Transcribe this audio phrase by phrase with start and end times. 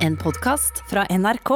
[0.00, 1.50] En podkast fra NRK.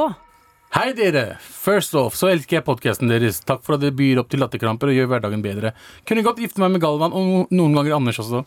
[0.75, 1.37] Hei dere!
[1.41, 3.39] First off så elsker jeg podkasten deres.
[3.41, 5.71] Takk for at dere byr opp til latterkramper og gjør hverdagen bedre.
[6.05, 8.43] Kunne godt gifte meg med Galvan og noen ganger Anders også.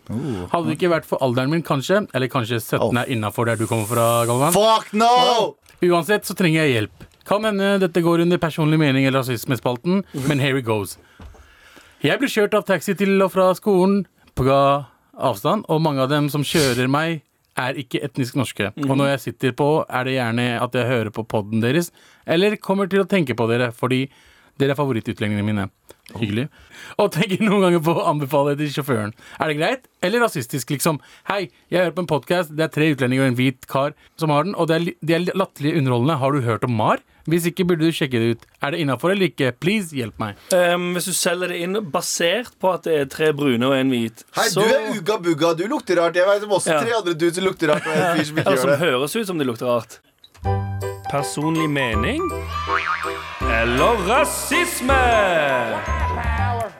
[0.53, 3.67] Hadde det ikke vært for alderen min, kanskje, eller kanskje 17 er innafor der du
[3.67, 4.55] kommer fra, Galvan.
[4.55, 5.57] Fuck no!
[5.83, 7.07] Uansett så trenger jeg hjelp.
[7.27, 10.95] Kan hende dette går under personlig mening eller rasismespalten, men here it goes.
[12.07, 14.05] Jeg blir kjørt av taxi til og fra skolen
[14.39, 17.25] på avstand, og mange av dem som kjører meg,
[17.59, 18.71] er ikke etnisk norske.
[18.87, 21.93] Og når jeg sitter på, er det gjerne at jeg hører på podden deres,
[22.27, 24.07] eller kommer til å tenke på dere, fordi
[24.59, 25.69] dere er favorittutlendingene mine.
[26.17, 26.47] Hyggelig.
[26.97, 29.11] Og tenker noen ganger på å anbefale det til sjåføren.
[29.39, 29.83] Er det greit?
[30.03, 31.01] Eller rasistisk, liksom?
[31.29, 34.33] Hei, jeg hører på en podkast, det er tre utlendinger og en hvit kar som
[34.33, 36.17] har den, og det er, de er latterlig underholdende.
[36.23, 37.03] Har du hørt om MAR?
[37.29, 38.47] Hvis ikke burde du sjekke det ut.
[38.65, 39.51] Er det innafor eller ikke?
[39.61, 40.39] Please, hjelp meg.
[40.49, 43.93] Um, hvis du selger det inn basert på at det er tre brune og en
[43.93, 45.53] hvit Hei, du er uga bugga.
[45.61, 46.17] Du lukter rart.
[46.17, 46.81] Jeg vet om også Ja.
[46.81, 47.85] tre andre dudes som lukter rart.
[47.85, 48.87] Og en fyr som ikke Eller som gjør det.
[48.89, 49.99] høres ut som de lukter rart.
[51.13, 52.25] Personlig mening
[53.59, 54.99] eller rasisme?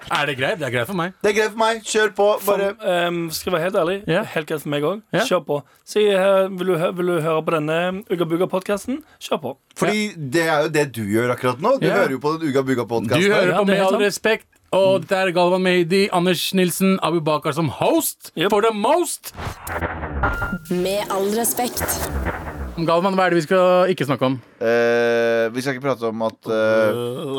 [0.09, 0.59] Er det greit?
[0.61, 1.13] Det er greit for meg.
[1.23, 1.81] Det er greit for meg.
[1.85, 2.27] Kjør på.
[2.47, 2.69] Bare
[3.09, 4.27] Um, skal jeg være helt ærlig, yeah.
[4.35, 5.01] helt greit for meg òg.
[5.15, 5.27] Yeah.
[5.29, 5.57] Kjør på.
[5.85, 9.01] Si, uh, vil, du, vil du høre på denne Ugga Bugga-podkasten?
[9.21, 9.53] Kjør på.
[9.77, 11.75] Fordi det er jo det du gjør akkurat nå.
[11.83, 15.17] Du hører jo på den Uga Du hører Ja, på Med all respekt, og dette
[15.17, 18.51] er Galvan Mehidi, Anders Nilsen, Abu Bakar som host Yep.
[18.51, 19.35] for the most.
[20.71, 21.85] Med all respekt.
[22.79, 24.41] Galvan, hva er det vi skal ikke snakke om?
[24.59, 27.39] Eh, vi skal ikke prate om at uh,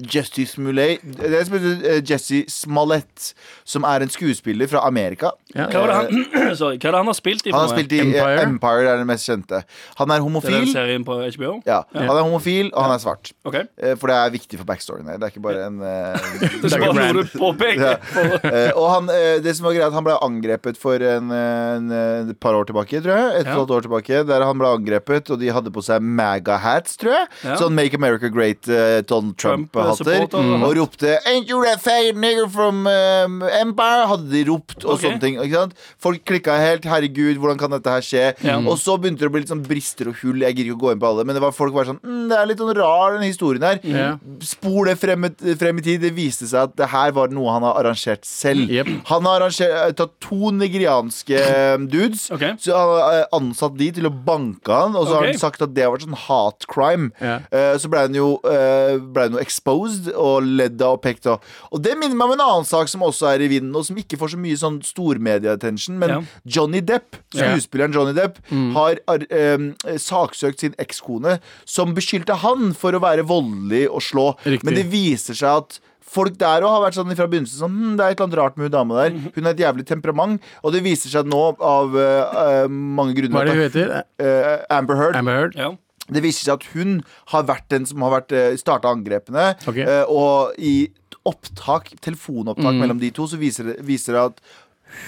[0.14, 3.32] Jesse Smollett Det som heter eh, Jesse Smollett,
[3.66, 5.32] som er en skuespiller fra Amerika.
[5.54, 5.66] Ja.
[5.70, 7.52] Hva var det han, sorry, hva er det han har spilt i?
[7.54, 8.86] Han har spilt i Empire, Empire.
[8.92, 9.62] Er den mest kjente.
[9.98, 10.68] Han er Det er den homofil.
[10.72, 11.52] serien på HBO?
[11.66, 13.32] Ja, Han er homofil, og han er svart.
[13.46, 13.66] Okay.
[13.78, 15.18] Eh, For det er viktig for backstoryen her.
[15.20, 16.30] Det er ikke bare en eh,
[16.62, 17.98] Det er bare noe du påpeker.
[18.46, 22.30] Eh, og han, eh, det som var greit, han ble angrepet for en, en, eh,
[22.30, 23.40] et par år tilbake, tror jeg.
[23.42, 23.56] Et Ja.
[23.58, 27.28] halvt år tilbake Der han ble angrepet, og de hadde på seg MAGA-hats, tror jeg.
[27.44, 27.56] Ja.
[27.60, 30.26] Sånn Make America Great uh, Donald Trump-hatter.
[30.30, 34.84] Trump, eh, og ropte 'Ain't you that fair nigger from um, Empire?' Hadde de ropt
[34.84, 35.08] og okay.
[35.08, 35.38] sånne ting.
[35.40, 35.74] Ikke sant?
[35.98, 36.84] Folk klikka helt.
[36.84, 38.58] 'Herregud, hvordan kan dette her skje?' Ja.
[38.60, 40.44] Og så begynte det å bli litt sånn brister og hull.
[40.44, 42.28] Jeg gidder ikke å gå inn på alle, men det var folk var sånn mm,
[42.30, 43.80] 'Det er litt sånn rar, den historien her'.
[43.84, 44.42] Mm.
[44.44, 45.28] Spol det frem,
[45.58, 46.00] frem i tid.
[46.00, 48.70] Det viste seg at det her var noe han har arrangert selv.
[48.70, 48.88] Yep.
[49.10, 52.28] Han har arrangert, tatt to nigerianske eh, dudes.
[52.32, 52.54] Okay.
[52.60, 55.64] Så han har eh, ansatt de til å banke han, og så har han sagt
[55.64, 57.10] at det har vært sånn hat crime.
[57.20, 57.38] Ja.
[57.50, 61.26] Eh, så ble hun jo eh, ble hun jo exposed og ledd av og pekt
[61.30, 61.40] av.
[61.72, 63.96] Og det minner meg om en annen sak som også er i vinden, og som
[64.00, 66.20] ikke får så mye sånn stormedia-attention, men Ja.
[66.46, 68.38] Johnny Depp, skuespilleren Johnny Depp,
[68.74, 69.58] har ar- eh,
[69.98, 74.36] saksøkt sin ekskone, som beskyldte han for å være voldelig og slå.
[74.44, 74.64] Riktig.
[74.64, 75.80] Men det viser seg at
[76.10, 78.38] Folk der òg har vært sånn fra begynnelsen sånn, hm, Det er et eller annet
[78.40, 79.18] rart med hun dama der.
[79.36, 80.42] Hun har et jævlig temperament.
[80.64, 83.92] Og det viser seg nå av eh, mange grunner Hva er det hun heter?
[84.18, 85.16] Uh, Amber Heard.
[85.20, 85.54] Amber Heard?
[85.60, 85.70] Ja.
[86.10, 86.96] Det viser seg at hun
[87.30, 89.52] har vært den som har vært uh, starta angrepene.
[89.70, 89.86] Okay.
[90.10, 90.90] Og i
[91.28, 92.80] opptak, telefonopptak Mm.
[92.82, 94.40] mellom de to, så viser det at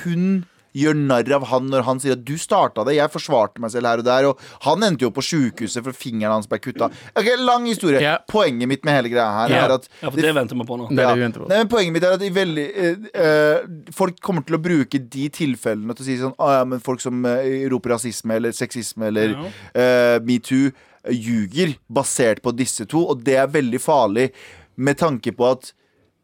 [0.05, 0.45] hun
[0.77, 3.89] gjør narr av han når han sier at 'du starta det', jeg forsvarte meg selv
[3.91, 4.29] her og der.
[4.31, 6.91] Og han endte jo på sjukehuset for fingeren hans ble kutta.
[7.19, 8.01] Ok, Lang historie.
[8.01, 8.23] Yeah.
[8.29, 9.65] Poenget mitt med hele greia her yeah.
[9.67, 10.89] er at ja, for det venter vi på nå.
[10.91, 11.15] Det er ja.
[11.15, 11.49] det vi på.
[11.51, 15.29] Nei, men Poenget mitt er at veldig, eh, eh, folk kommer til å bruke de
[15.33, 19.07] tilfellene til å si sånn ah, ja, men Folk som eh, roper rasisme eller sexisme
[19.11, 20.73] eller eh, metoo,
[21.05, 24.31] eh, ljuger basert på disse to, og det er veldig farlig
[24.77, 25.73] med tanke på at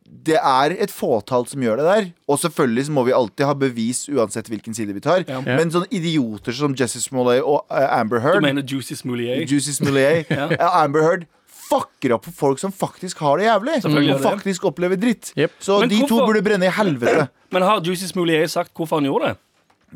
[0.08, 2.06] det er et fåtall som gjør det der.
[2.28, 5.24] Og selvfølgelig så må vi alltid ha bevis uansett hvilken side vi tar.
[5.28, 5.40] Ja.
[5.44, 10.30] Men sånne idioter som Jesse Smollet og uh, Amber Du mener Juicy Smollet Juicy Smollett
[10.38, 10.48] Ja.
[10.52, 11.26] uh, Amber Heard
[11.68, 13.74] fucker opp for folk som faktisk har det jævlig.
[13.84, 14.20] Og det.
[14.24, 15.32] faktisk opplever dritt.
[15.36, 15.58] Yep.
[15.60, 17.28] Så Men de to burde brenne i helvete.
[17.52, 19.42] Men har Juicy Smollet sagt hvorfor han gjorde det?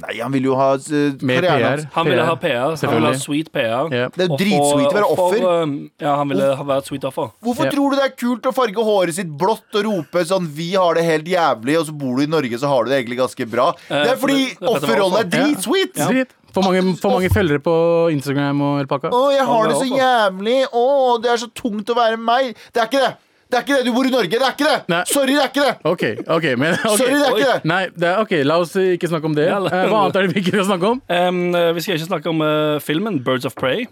[0.01, 1.65] Nei, han vil jo ha uh, Mer karrieren PR.
[1.69, 1.83] hans.
[1.93, 2.77] Han ville ha PR.
[2.81, 3.91] Han ville ha sweet PR.
[3.93, 4.07] Ja.
[4.15, 5.45] Det er jo dritsweet å være offer.
[5.63, 7.29] um, Ja, han ville ha vært sweet offer.
[7.45, 7.71] Hvorfor Ja.
[7.75, 10.95] tror du det er kult å farge håret sitt blått og rope sånn 'Vi har
[10.95, 13.45] det helt jævlig', og så bor du i Norge, så har du det egentlig ganske
[13.51, 13.73] bra?
[13.89, 15.39] Det er fordi det- det er fordi det var offerrollen er offer.
[15.39, 15.45] Ja.
[15.45, 15.95] dritsweet!
[16.09, 16.29] Drit.
[16.53, 19.09] For mange, for mange følgere på Instagram og alpakka.
[19.11, 20.67] Å, jeg har det så jævlig.
[20.73, 22.55] Å, det er så tungt å være meg.
[22.73, 23.17] Det er ikke det.
[23.53, 23.85] Det er ikke det.
[23.85, 24.31] Du bor i Norge.
[24.33, 24.77] Det er ikke det.
[24.89, 25.01] Nei.
[25.13, 25.75] Sorry, det er ikke det.
[25.93, 26.05] OK,
[26.39, 26.97] ok, men okay.
[26.97, 27.65] Sorry, det er ikke det.
[27.69, 29.45] Nei, det er, ok, la oss ikke snakke om det.
[29.51, 31.03] Ja, la- Eh, Hva annet er det vi ikke skal snakke om?
[31.13, 31.43] Um,
[31.77, 33.85] vi skal ikke snakke om uh, filmen Birds of Prey.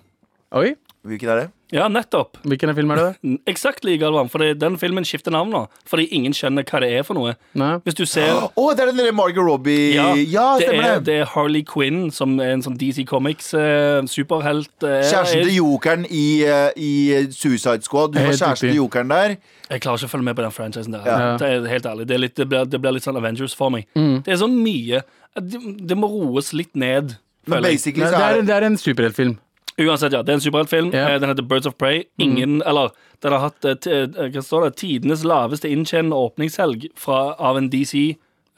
[0.57, 0.71] Oi,
[1.07, 1.49] Hvilken er det?
[1.73, 2.39] Ja, nettopp.
[2.43, 3.39] hvilken film er det?
[3.51, 4.29] Exactly, Galvan.
[4.33, 5.61] Fordi den filmen skifter navn nå.
[5.87, 7.37] Fordi ingen skjønner hva det er for noe.
[7.59, 7.77] Nei.
[7.87, 11.05] Hvis du ser Å, det er den derre Margot Robbie Ja, det, stemmer er, det.
[11.07, 14.73] det er Harley Quinn, som er en sånn DC Comics eh, superhelt.
[14.83, 16.93] eh, Kjæresten til jokeren i, eh, i
[17.31, 18.15] Suicide Squad.
[18.17, 19.37] Du var kjæresten til jokeren der.
[19.71, 21.07] jeg klarer ikke å følge med på den franchisen der.
[21.07, 21.37] Ja.
[21.39, 22.07] Det er helt ærlig.
[22.11, 23.87] Det, er litt, det, blir, det blir litt sånn Avengers for meg.
[23.95, 24.23] Mm.
[24.27, 25.05] Det er så mye
[25.39, 27.15] det, det må roes litt ned.
[27.47, 29.39] Men basically så er, det det er en superheltfilm.
[29.81, 30.23] Uansett, ja.
[30.23, 30.91] Det er en superheltfilm.
[30.95, 31.09] Ja.
[31.15, 32.05] Eh, Den heter Birds of Prey.
[32.21, 32.91] Ingen, eller
[33.23, 37.71] den har hatt eh, eh, hva står det, tidenes laveste inntjenende åpningshelg fra, av en
[37.73, 37.95] DC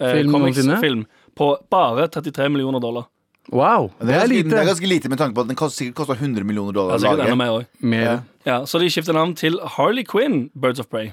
[0.00, 0.22] eh?
[0.30, 1.04] Comics-film
[1.38, 3.08] på bare 33 millioner dollar.
[3.50, 4.66] Wow, det det er, ganske, det er lite.
[4.69, 7.24] ganske lite med tanke på at den kost, sikkert koster 100 millioner dollar å sikkert
[7.26, 7.64] enda mer.
[7.82, 8.20] Mer.
[8.46, 11.10] Ja, så de skifter navn til Harley Quinn, Birds of Prey.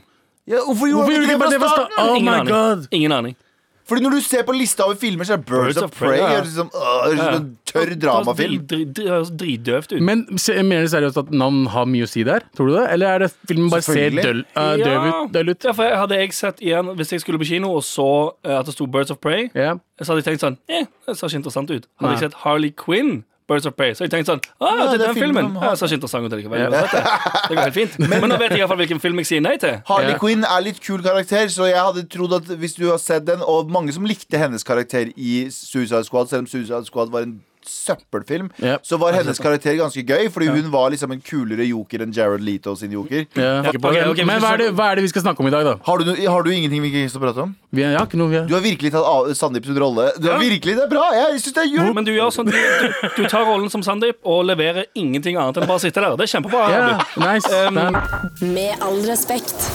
[0.49, 1.95] Ja, hvorfor gjorde de ikke det fra starten?
[1.95, 2.09] starten?
[2.09, 2.51] Oh Ingen my aning.
[2.53, 2.87] god.
[2.91, 3.35] Ingen aning.
[3.89, 6.43] Fordi når du ser på lista over filmer, så er Birds, of Prey ja, øh,
[6.45, 8.61] det er sånn tørr dramafilm.
[8.99, 10.01] Høres dritdøvt ut.
[10.05, 12.45] Men se, mener du seriøst at navn har mye å si der?
[12.57, 12.85] Tror du det?
[12.93, 14.23] Eller er det filmen bare ser Selvfølgelig.
[14.29, 15.33] døll, uh, døv ut?
[15.33, 15.63] Døll ut?
[15.69, 18.07] Ja, for jeg- hadde jeg sett igjen Hvis jeg skulle på kino og så
[18.45, 19.73] eh, at det sto Birds of Prey, Ja.
[20.01, 21.87] så hadde jeg tenkt sånn Eh, det ser ikke interessant ut.
[21.99, 22.19] Hadde Nei.
[22.19, 25.03] jeg sett Harley Quinn, Birds of Prey, så jeg tenkte sånn Å, Ja, det er
[25.07, 25.49] den filmen.
[25.57, 26.63] Ja, det ikke interessant likevel.
[26.63, 27.99] ikke uansett, Det går helt fint.
[28.13, 29.75] Men nå vet jeg i hvert fall hvilken film jeg sier nei til.
[29.89, 30.21] Harley Ja.
[30.21, 33.41] Quinn er litt kul karakter, så jeg hadde trodd at hvis du har sett den,
[33.41, 37.39] og mange som likte hennes karakter i Suicide Squad, selv om Suicide Squad var en
[37.69, 38.85] søppelfilm, yep.
[38.87, 42.43] så var hennes karakter ganske gøy, fordi hun var liksom en kulere joker enn Jared
[42.45, 43.25] Leto sin joker.
[43.37, 43.49] Ja.
[43.63, 45.53] Ja, ok, ok, Men hva er, det, hva er det vi skal snakke om i
[45.53, 45.75] dag, da?
[45.85, 47.55] Har du, har du ingenting vi ikke å prate om?
[47.75, 48.47] Vi er, ja, ikke noe vi er.
[48.49, 50.09] Du har virkelig tatt av Sandeep sin rolle.
[50.17, 51.05] Du har virkelig, Det er bra!
[51.15, 51.95] Jeg synes det er gjort.
[51.97, 52.87] Men du gjør sånn du, du,
[53.17, 56.17] du tar rollen som Sandeep og leverer ingenting annet enn bare å sitte der.
[56.19, 56.63] Det er kjempebra.
[56.73, 56.87] Ja,
[57.21, 57.61] nice.
[57.69, 59.69] Um, Med all respekt.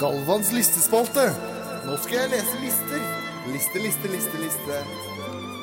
[0.00, 1.30] Galvans listespalte.
[1.84, 3.23] Nå skal jeg lese lister.
[3.52, 4.76] Liste, liste, liste, liste.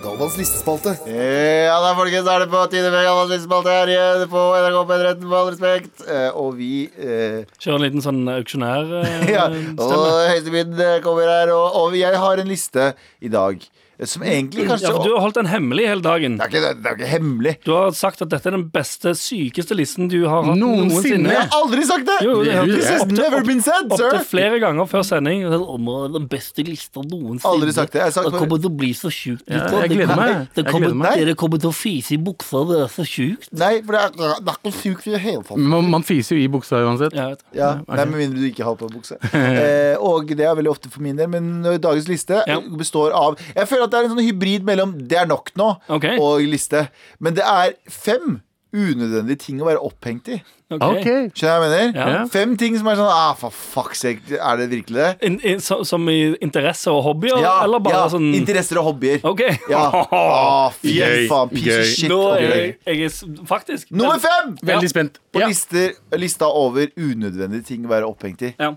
[0.03, 0.91] Galvans listespalte.
[1.09, 4.79] Ja da, folkens, da er det på tide med Galvans listespalte her igjen på NRK
[4.91, 6.03] P13 med all respekt.
[6.05, 9.29] Eh, og vi eh, Kjører en liten sånn auksjonær-stemme.
[9.35, 9.47] Ja,
[9.81, 12.91] og Høyestebind kommer her, og, og jeg har en liste
[13.21, 16.37] i dag eh, som egentlig kanskje Ja, for du har holdt den hemmelig hele dagen.
[16.37, 17.53] det, er ikke, det er ikke hemmelig.
[17.65, 20.89] Du har sagt at dette er den beste, sykeste listen du har hatt Noensinne.
[20.93, 21.29] noensinne.
[21.35, 22.17] Jeg har aldri sagt det!
[22.25, 25.43] Jo, det This has never been said, opp til flere ganger før sending.
[25.51, 27.51] Den beste lista noensinne.
[27.51, 27.99] Aldri sagt det.
[28.01, 29.43] Jeg har sagt Det kommer til å bli så sjukt.
[29.47, 30.47] Ja, jeg gleder meg.
[30.55, 31.19] det kommer- gleder meg.
[31.21, 33.49] Dere kommer til å fise i buksa, det er så sjukt.
[33.53, 34.09] Nei, for det er,
[34.41, 35.57] det er ikke sjukt i det hele tatt.
[35.57, 37.13] Man, man fiser jo i buksa uansett.
[37.13, 37.29] Ja.
[37.53, 39.17] Ja, Nei, Med mindre du ikke har på bukse.
[39.61, 41.27] Eh, og det er veldig ofte for min del.
[41.29, 42.59] Men dagens liste Ja.
[42.61, 45.75] består av Jeg føler at det er en sånn hybrid mellom 'det er nok nå'
[45.97, 46.07] Ok.
[46.19, 46.87] og liste.
[47.19, 48.41] Men det er fem
[48.71, 50.37] unødvendige ting å være opphengt i.
[50.71, 50.83] Ok.
[50.87, 51.07] Ok.
[51.35, 51.97] Skjønner du hva jeg mener?
[51.99, 52.19] Ja.
[52.31, 55.09] Fem ting som er sånn ah, For fuck's sake, er det virkelig det?
[55.27, 58.87] In, in, so, som i interesse og hobbyer, Ja, eller bare ja, sånn Interesser og
[58.93, 59.19] hobbyer.
[59.27, 59.43] OK.
[59.71, 59.83] Ja.
[60.21, 60.95] Ah, fy
[61.27, 61.51] faen.
[61.51, 61.81] Piece Yay.
[61.81, 62.09] of shit.
[62.13, 64.55] Nå er jeg, jeg er faktisk Nummer fem!
[64.63, 65.19] Veldig spent.
[65.33, 65.51] På Ja.
[65.51, 68.55] lister, lista over unødvendige ting å være opphengt i.
[68.55, 68.71] Ja.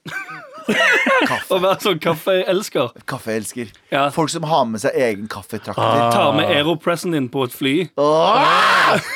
[1.26, 1.54] Kaffe.
[1.54, 2.92] Å være sånn kaffeelsker.
[3.10, 3.72] Kaffeelsker.
[3.92, 4.08] Ja.
[4.14, 5.80] Folk som har med seg egen kaffetrakter.
[5.82, 6.10] Ah.
[6.14, 7.74] Tar med aeropressen din på et fly.
[8.00, 8.98] Ah.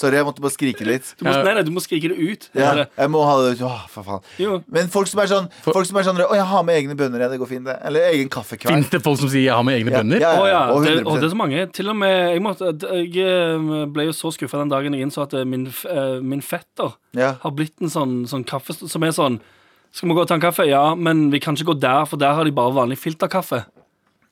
[0.00, 1.10] Sorry, jeg måtte bare skrike litt.
[1.18, 2.44] Du må, nei, nei, du må skrike det ut.
[2.56, 3.64] Ja, jeg må ha det ut.
[3.68, 4.22] Åh, for faen.
[4.40, 4.54] Jo.
[4.72, 7.20] Men folk som er sånn Folk som er sånn Å, jeg har med egne bønner,
[7.20, 7.74] ja, det går fint, det.
[7.84, 8.78] Eller egen kaffekvern.
[8.80, 10.20] Fins det folk som sier 'jeg har med egne Ja, bønner'?
[10.24, 11.66] ja, Å ja, og det, og det er så mange.
[11.72, 15.22] Til og med Jeg, måtte, jeg eh, ble jo så skuffa den dagen jeg innså
[15.26, 17.34] at eh, min, eh, min fetter Ja.
[17.42, 19.40] har blitt en sånn, sånn kaffe som er sånn
[19.92, 20.66] Skal vi gå og ta en kaffe?
[20.68, 23.64] Ja, men vi kan ikke gå der, for der har de bare vanlig filterkaffe.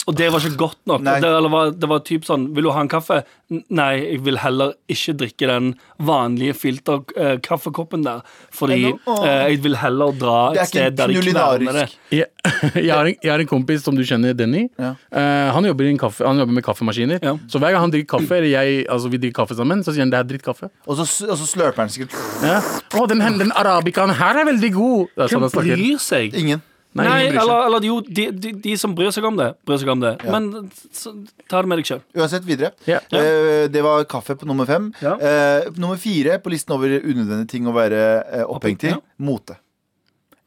[0.09, 1.03] Og det var ikke godt nok.
[1.05, 3.19] Det, eller var, det var typ sånn Vil du ha en kaffe?
[3.51, 5.67] Nei, jeg vil heller ikke drikke den
[6.05, 8.23] vanlige filterkaffekoppen der.
[8.55, 11.85] Fordi nå- eh, jeg vil heller dra et sted der de kverner det.
[12.13, 12.27] Jeg,
[12.87, 14.67] jeg, har en, jeg har en kompis som du kjenner, Denny.
[14.79, 14.95] Ja.
[15.13, 17.21] Uh, han, jobber i en kaffe, han jobber med kaffemaskiner.
[17.25, 17.35] Ja.
[17.49, 20.07] Så hver gang han drikker kaffe, eller jeg, altså vi drikker kaffe sammen, så sier
[20.07, 20.71] han det er drittkaffe.
[20.87, 22.17] Og så, og så slurper han sikkert.
[22.45, 22.61] Ja.
[22.97, 25.15] Å, den, den arabicaen her er veldig god!
[25.29, 26.37] Sånn Hvem bryr seg?
[26.39, 26.65] Ingen.
[26.97, 29.91] Nei, Nei, eller, eller jo, de, de, de som bryr seg om det, bryr seg
[29.93, 30.15] om det.
[30.25, 30.49] Men
[30.97, 31.13] så,
[31.51, 32.03] ta det med deg sjøl.
[32.17, 32.73] Uansett, videre.
[32.89, 33.03] Ja.
[33.13, 34.91] Uh, det var kaffe på nummer fem.
[35.05, 35.15] Ja.
[35.21, 38.95] Uh, nummer fire på listen over unødvendige ting å være uh, opphengt i.
[38.97, 39.03] Ja.
[39.21, 39.61] Mote.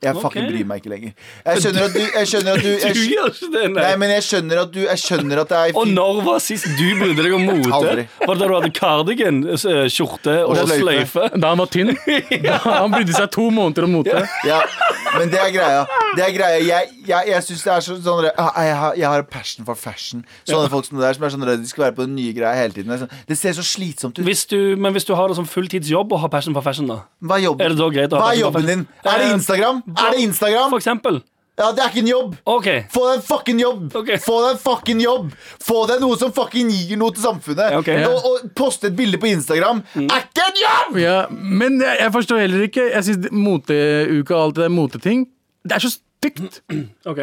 [0.01, 1.11] Jeg fucking bryr meg ikke lenger.
[1.45, 4.13] Jeg skjønner at du, jeg skjønner at du jeg, du gjør ikke det, Nei, men
[4.15, 7.21] jeg skjønner at du Jeg skjønner at det er Og når var sist du brydde
[7.21, 7.69] deg om mote?
[7.77, 8.07] Aldri.
[8.23, 11.27] Var det da du hadde cardigan, skjorte og, Og sløyfe?
[11.37, 11.93] Da han var tynn.
[12.47, 14.25] Da han brydde seg to måneder om mote.
[14.47, 14.63] Ja,
[15.19, 15.85] men det er greia.
[16.17, 16.59] Det er greia.
[16.65, 19.65] Jeg, jeg, jeg syns det er så, sånn jeg, jeg, har, jeg har en passion
[19.67, 20.23] for fashion.
[20.49, 22.53] Sånne folk som det der som er sånn De skal være på den nye greia
[22.57, 22.91] hele tiden.
[22.91, 24.25] Det, sånn, det ser så slitsomt ut.
[24.27, 27.01] Hvis du, men hvis du har det som fulltidsjobb og har passion for fashion, da?
[27.23, 27.65] Hva er jobben?
[27.65, 28.87] Er det da greit å ha Hva er jobben din?
[29.05, 29.83] Er det Eh, Instagram?
[29.97, 30.69] Er det Instagram?
[30.75, 31.21] For eksempel.
[31.59, 32.29] Ja, det er ikke en jobb.
[32.47, 32.77] Okay.
[32.89, 33.81] Få deg en fucking jobb!
[33.99, 34.17] Okay.
[34.23, 37.75] Få deg en fucking jobb Få deg noe som fucking gir noe til samfunnet.
[37.91, 40.07] Ja, og, og poste et bilde på Instagram Mm.
[40.15, 40.97] er ikke en jobb!
[41.03, 45.27] Ja, men jeg, jeg forstår heller ikke Jeg synes moteuka og alt det der moteting
[45.63, 46.61] Det er så stygt.
[47.09, 47.19] ok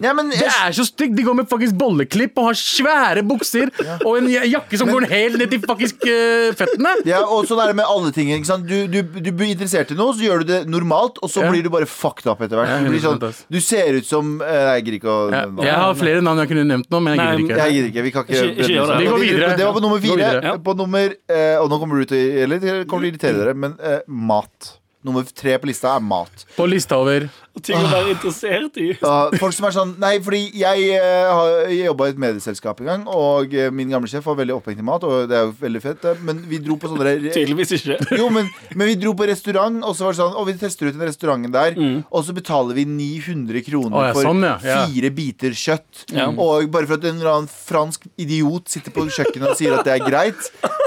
[0.00, 1.12] Ja, men Det er så stygt!
[1.16, 3.68] De går med faktisk bolleklipp og har svære bukser
[4.06, 6.92] og en jakke som går helt ned til faktisk eh, føttene.
[7.04, 8.30] ja, og sånn er det med alle ting.
[8.32, 8.64] Ikke sant?
[8.70, 11.50] Du, du, du blir interessert i noe, så gjør du det normalt, og så Ja.
[11.52, 12.72] blir du bare fucked up etter hvert.
[12.72, 13.20] Ja, Du, blir sånn,
[13.52, 16.52] du ser ut som eh, Jeg gidder ikke å Ja, jeg har flere navn jeg
[16.54, 17.60] kunne nevnt nå, men jeg gidder ikke.
[17.60, 18.06] Jeg gidder ikke.
[18.08, 18.98] Vi kan ikke, Ikke- ikke gjør det.
[19.04, 19.52] Vi går videre.
[19.60, 20.16] Det var på nummer Gå fire.
[20.24, 20.44] videre.
[20.48, 20.56] Ja.
[20.70, 23.44] På nummer eh, Og nå kommer du til å Eller det kommer til å irritere
[23.44, 24.76] dere, men eh, mat.
[25.04, 26.42] Nummer tre på lista er mat.
[26.58, 27.24] På lista over
[27.60, 28.86] Ting å være interessert i.
[29.02, 32.88] Ja, folk som er sånn Nei, fordi jeg eh, har jobba i et medieselskap en
[32.88, 35.54] gang, og eh, min gamle sjef var veldig opphengt i mat, og det er jo
[35.58, 37.98] veldig fett, men vi dro på sånne Tydeligvis ikke.
[38.20, 40.88] Jo, men, men vi dro på restaurant, og så var det sånn Og vi tester
[40.88, 41.76] ut den restauranten der,
[42.08, 44.54] og så betaler vi 900 kroner oh, ja, for sånn, ja.
[44.64, 44.78] Ja.
[44.86, 46.04] fire biter kjøtt.
[46.14, 46.28] Ja.
[46.30, 49.84] Og bare for at en eller annen fransk idiot sitter på kjøkkenet og sier at
[49.90, 50.40] det er greit.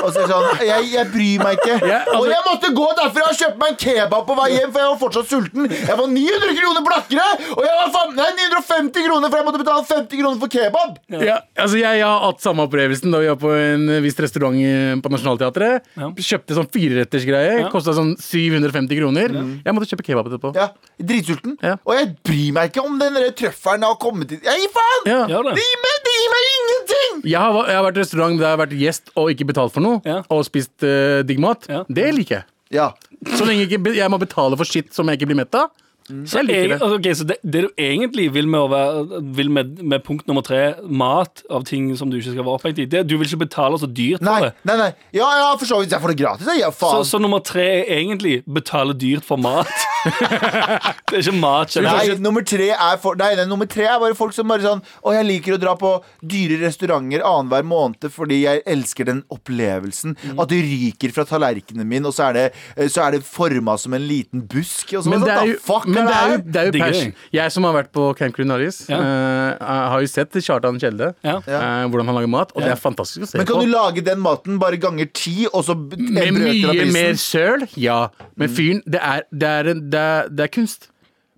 [0.03, 1.77] Og så er det sånn Jeg, jeg bryr meg ikke.
[1.87, 4.71] Ja, altså- og jeg måtte gå derfra og kjøpe meg en kebab på vei hjem,
[4.73, 5.69] for jeg var fortsatt sulten.
[5.73, 7.25] Jeg var 900 kroner blakkere!
[7.55, 10.97] Og jeg var faen, nei, 950 kroner, for jeg måtte betale 50 kroner for kebab!
[11.23, 14.59] ja, altså Jeg, jeg har hatt samme opplevelsen da vi var på en viss restaurant
[15.03, 15.87] på Nationaltheatret.
[15.99, 16.09] Ja.
[16.33, 17.55] Kjøpte sånn firerettersgreie.
[17.63, 17.69] Ja.
[17.73, 19.35] Kosta sånn 750 kroner.
[19.65, 20.53] Jeg måtte kjøpe kebab etterpå.
[20.57, 20.69] Ja,
[21.01, 21.57] Dritsulten.
[21.63, 21.75] Ja.
[21.87, 24.41] Og jeg bryr meg ikke om den trøffelen har kommet inn.
[24.45, 25.07] Jeg gir faen!
[25.09, 25.21] Ja.
[25.27, 25.57] Det.
[25.59, 27.21] Gir meg, det gir meg ingenting!
[27.33, 29.73] Jeg har, jeg har vært i restaurant der jeg har vært gjest og ikke betalt
[29.75, 30.21] for noe, Ja.
[30.33, 31.67] og spist uh, digg mat.
[31.71, 31.83] Ja.
[31.87, 32.45] Det liker jeg.
[32.73, 32.89] Ja.
[33.37, 35.69] Så lenge ikke jeg må betale for skitt som jeg ikke blir mett av.
[36.09, 36.79] Så jeg liker det.
[36.81, 40.43] altså, så det, det du egentlig vil med, å være, vil med, med punkt nummer
[40.45, 43.45] tre, mat av ting som du ikke skal være opphengt i, det, du vil ikke
[43.45, 44.53] betale så dyrt Nei, for det.
[44.67, 44.89] nei, nei.
[45.15, 45.95] Ja, ja, for så vidt.
[45.95, 46.51] Jeg får det gratis.
[46.59, 46.75] Jeg.
[46.81, 49.71] Så, så nummer tre er egentlig betale dyrt for mat.
[50.03, 51.75] Det er ikke mat.
[51.83, 54.81] Nei, nummer tre er for, nei, nei, nummer tre er bare folk som bare sånn
[55.03, 60.15] Å, jeg liker å dra på dyre restauranter annenhver måned fordi jeg elsker den opplevelsen.
[60.23, 60.41] Mm.
[60.43, 62.45] At det ryker fra tallerkenen min, og så er det,
[62.93, 64.93] så er det forma som en liten busk.
[64.97, 66.75] Og så, Men sånn, det er jo, fuck men det er jo, det er jo
[66.79, 67.01] pers.
[67.39, 68.99] Jeg som har vært på Camp Culinaris, Ja.
[68.99, 71.13] uh, har jo sett Kjartan Kjelde.
[71.23, 71.37] Ja.
[71.39, 73.65] uh, hvordan han lager mat, og det er fantastisk å se Men kan på.
[73.67, 78.07] du lage den maten bare ganger ti, og så Med mye mer søl, ja.
[78.35, 78.55] Men Mm.
[78.57, 80.89] fyren, det er, det, er, en- det, er, det er kunst.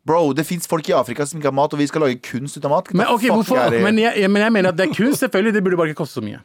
[0.05, 2.57] Bro, det fins folk i Afrika som ikke har mat, og vi skal lage kunst
[2.59, 2.91] ut av mat.
[2.93, 3.57] Men ok, fuck hvorfor?
[3.57, 3.83] out of here.
[3.87, 5.53] Men jeg- men jeg mener at det er kunst, selvfølgelig.
[5.55, 6.39] Det burde bare ikke koste så mye.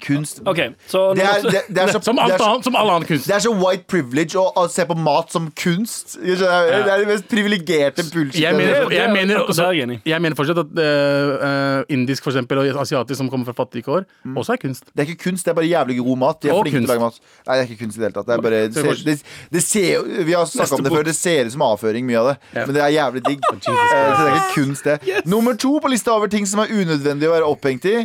[0.00, 3.04] Kunst okay, så det er, det, det er så, Som, alt annet, som all annen
[3.06, 3.26] kunst.
[3.28, 6.16] det er så white privilege å, å se på mat som kunst.
[6.16, 8.40] Skjønner, Det er det mest privilegerte bullshit.
[8.40, 12.80] Jeg mener, jeg, mener også, jeg mener fortsatt at eh, eh, indisk for eksempel, og
[12.82, 14.36] asiatisk som kommer fra fattige kår, Mm.
[14.38, 14.84] også er kunst.
[14.94, 16.40] Det er ikke kunst, det er bare jævlig god mat.
[16.42, 17.16] De er flinke til å lage mat.
[17.46, 18.26] Nei, det er ikke kunst i det hele tatt.
[18.28, 19.14] Det, er bare, det, ser, det,
[19.56, 21.06] det ser, vi har snakka om det før.
[21.08, 22.36] Det ser ut som avføring, mye av det.
[22.54, 22.64] Ja.
[22.68, 23.46] Men det er jævlig digg.
[23.52, 25.22] Eh, så det er ikke kunst, det.
[25.28, 27.96] Nummer to på lista over ting som er unødvendig å være opphengt i.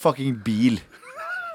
[0.00, 0.78] Fucking bil.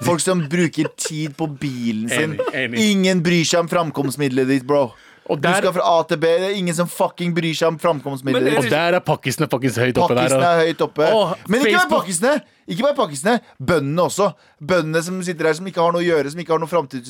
[0.05, 2.33] Folk som bruker tid på bilen sin.
[2.35, 2.83] Enig, enig.
[2.91, 4.87] Ingen bryr seg om framkomstmiddelet ditt, bro.
[5.31, 6.27] Og Du skal fra A til B.
[6.41, 9.77] Det er ingen som fucking bryr seg om framkomstmiddelet er og der er pakkisene faktisk
[9.79, 10.25] høyt oppe der.
[10.25, 11.07] Pakkisene er høyt oppe.
[11.07, 12.33] Åh, Men ikke Facebook- pakkisene.
[12.69, 14.31] Ikke bare pakkisene, Bøndene også.
[14.61, 17.07] Bøndene som sitter her som ikke har noe å gjøre, som ikke har noe framtid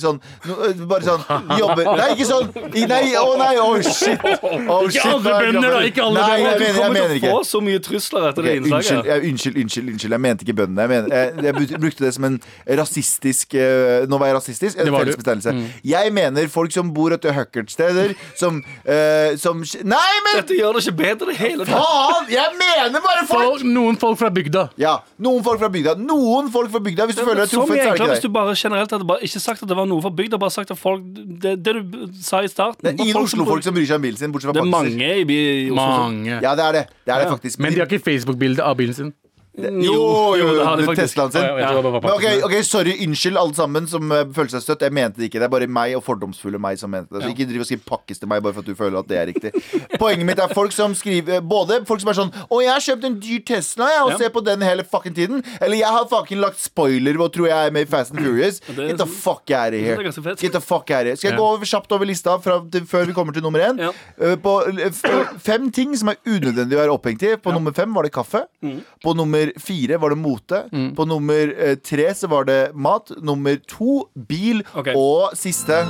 [0.00, 1.24] sånn, no, eh, Bare sånn
[1.60, 2.48] jobber Nei, ikke sånn!
[2.88, 4.22] Nei, å nei, å shit!
[4.66, 7.12] Oh, shit, alle nå er bønder, da, ikke alle Nei, jeg Du mener, jeg kommer
[7.12, 9.10] til å få så mye trusler etter okay, det unnskyld, innslaget.
[9.10, 10.16] ja, unnskyld, unnskyld, unnskyld.
[10.16, 10.86] Jeg mente ikke bøndene.
[10.86, 12.38] Jeg, mener, jeg, jeg brukte det som en
[12.80, 14.80] rasistisk eh, Nå var jeg rasistisk.
[14.80, 15.52] En var du.
[15.86, 20.84] Jeg mener folk som bor etter Huckert-steder, som, uh, som Nei, men Dette gjør det
[20.86, 21.76] ikke bedre i hele tatt.
[21.76, 22.28] faen!
[22.32, 23.60] Jeg mener bare folk!
[23.60, 24.66] For noen folk fra bygda.
[24.80, 24.85] Ja,
[25.26, 25.94] Noen folk fra bygda.
[26.00, 27.06] Noen folk fra bygda.
[27.10, 29.20] Hvis du føler deg truffet, så er det det hvis du bare generelt hadde bare
[29.28, 31.02] ikke sagt at det var noe fra bygda, bare sagt at folk
[31.44, 34.20] Det, det du sa i starten Det er ingen Oslo-folk som bryr seg om bilen
[34.20, 35.76] sin, bortsett fra Det er mange i, by- i Oslo.
[35.82, 36.40] Mange.
[36.42, 36.84] Ja, det er det.
[37.06, 37.58] Det er det faktisk.
[37.64, 39.12] Men de har ikke Facebook-bilde av bilen sin.
[39.56, 41.14] Jo, jo, jo, det har de faktisk.
[41.16, 41.42] Teslaen sin.
[41.42, 44.82] Ja, det var Men ok, ok, Sorry, unnskyld alle sammen som eh, føler seg støtt.
[44.84, 45.40] Jeg mente det ikke.
[45.40, 47.22] Det er bare meg og fordomsfulle meg som mente det.
[47.24, 49.16] Så ikke driv og skriv 'pakkes til meg bare for at du føler at det
[49.16, 49.52] er riktig.
[49.98, 53.04] Poenget mitt er folk som skriver Både folk som er sånn Å, jeg har kjøpt
[53.08, 54.18] en dyr Tesla, jeg, og Ja.
[54.18, 55.42] ser på den hele fucking tiden.
[55.60, 58.60] Eller jeg har fucking lagt spoiler og tror jeg er med i Fast and Furious.
[58.60, 59.96] det er Get the sånn- fuck out of here.
[59.96, 60.36] er.
[60.36, 61.16] Get the fuck out of here.
[61.16, 61.42] Skal jeg Ja.
[61.42, 63.78] gå over, kjapt over lista fra, til, før vi kommer til nummer én?
[63.78, 63.92] Ja.
[64.20, 67.36] Eh, På eh, f- fem ting som er unødvendig å være opphengt i.
[67.36, 68.44] På nummer fem var det kaffe.
[68.62, 68.82] Mm.
[69.02, 70.62] På nummer fire var det mote.
[70.96, 73.12] På nummer eh, tre så var det mat.
[73.22, 74.64] Nummer to bil.
[74.74, 74.94] Okay.
[74.96, 75.82] Og siste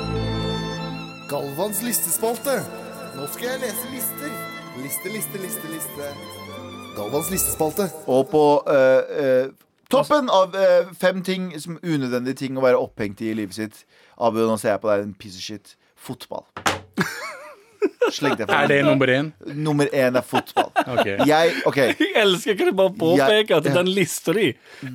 [1.31, 2.61] Galvans listespalte.
[3.17, 4.35] Nå skal jeg lese lister.
[4.83, 6.11] Liste, liste, liste, liste.
[6.97, 7.89] Galvans listespalte.
[8.07, 9.49] Og på uh, uh,
[9.91, 13.83] toppen av eh, fem ting som unødvendige ting å være opphengt i i livet sitt.
[14.17, 15.77] Abu, nå ser jeg på deg, en piece of shit.
[15.97, 16.47] Fotball.
[18.13, 19.31] Sleng det fra Er det nummer én?
[19.55, 20.71] Nummer én er fotball.
[20.85, 21.17] Okay.
[21.27, 21.95] Jeg, okay.
[22.03, 24.53] Jeg elsker ikke bare påpeke at Ja, den lista di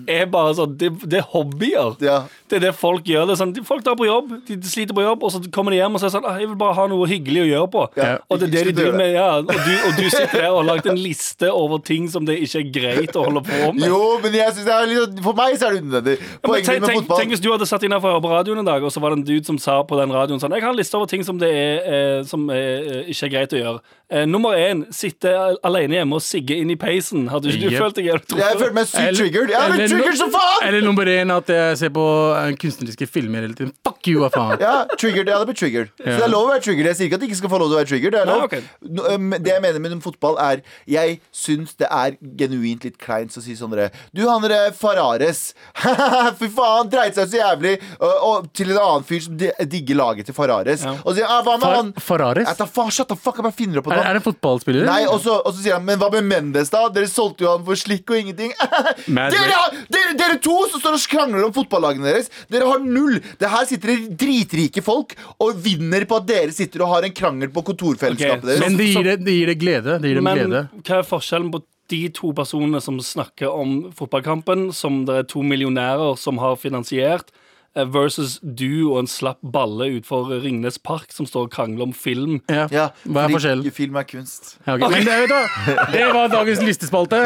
[0.08, 1.98] er bare sånn Det, det er hobbyer.
[2.04, 2.22] Ja.
[2.52, 3.28] Det er det folk gjør.
[3.30, 5.80] Det er sånn, folk drar på jobb, de sliter på jobb, og så kommer de
[5.80, 7.86] hjem og sier sånn «Ah, Jeg vil bare ha noe hyggelig å gjøre på.
[8.00, 8.10] Ja.
[8.28, 9.14] Og det er det de driver med.
[9.16, 12.28] Ja, og, du, og du sitter der og har lagt en liste over ting som
[12.28, 13.86] det ikke er greit å holde på med.
[13.88, 16.18] Jo, men jeg synes det er litt, for meg så er det unødvendig.
[16.46, 18.94] Poenget tenk, med tenk, fotball tenk hvis du hadde satt innafor radioen en dag, og
[18.94, 20.98] så var det en dude som sa på den radioen sånn Jeg har en liste
[21.00, 23.82] over ting som, det er, eh, som er, eh, ikke er greit å gjøre.
[24.12, 25.32] Eh, nummer én sitte
[25.64, 27.30] alene hjemme og sigge inn i peisen.
[27.32, 27.80] Hadde ikke du Yep.
[27.80, 29.50] følt deg Jeg følte meg sykt triggered.
[29.54, 30.66] Jeg har eller blitt triggered som faen!
[30.68, 32.04] Eller nummer én at jeg ser på
[32.36, 33.72] eh, kunstneriske filmer hele tiden.
[33.88, 34.60] Fuck you, hva faen.
[34.60, 37.08] Ja, triggered, jeg hadde blitt triggered Så det er lov å være triggered Jeg sier
[37.08, 38.44] ikke at de ikke skal få lov til å være triggered Det, er Nei, lov.
[38.50, 38.90] ok.
[38.98, 43.38] No, um, det jeg mener med fotball er Jeg synes det er genuint litt kleint
[43.38, 45.54] å si sånn dere, Du, han der Farares
[46.42, 50.28] Fy faen, dreit seg så jævlig og, og til en annen fyr som digger laget
[50.30, 50.98] til Farares Ja.
[51.06, 51.94] Og sier ah, hva med Far han?
[52.02, 52.50] Farares?
[52.52, 54.24] Jeg tar faen, shut the fuck up, jeg finner opp på Er, det er det
[54.26, 54.86] fotballspiller?
[54.88, 56.84] Nei, og så, og så sier han, men hva med Mendes da?
[56.94, 58.54] Dere solgte jo han for slikk og ingenting
[59.18, 62.84] Mad dere, har, dere, dere to som står og krangler om fotballagene deres Dere har
[62.86, 67.08] null Det her sitter det dritrike folk Og vinner på at dere sitter og har
[67.10, 70.00] en krangel på kontorfellesskapet Ok, deres Men det gir det, det gir det glede.
[70.02, 70.64] Det gir dem Men glede.
[70.82, 75.42] hva er forskjellen på de to personene som snakker om fotballkampen, som det er to
[75.44, 77.34] millionærer som har finansiert,
[77.76, 82.42] versus du og en slapp balle utfor Ringnes Park som står og krangler om film?
[82.50, 82.68] Ja.
[82.72, 83.72] ja, Hva er forskjellen?
[83.72, 84.90] Film er kunst Ja, okay.
[84.92, 85.42] Men det,
[85.96, 87.24] det var dagens listespalte.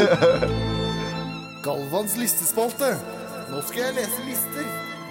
[1.66, 2.94] Galvans listespalte.
[3.50, 4.68] Nå skal jeg lese lister.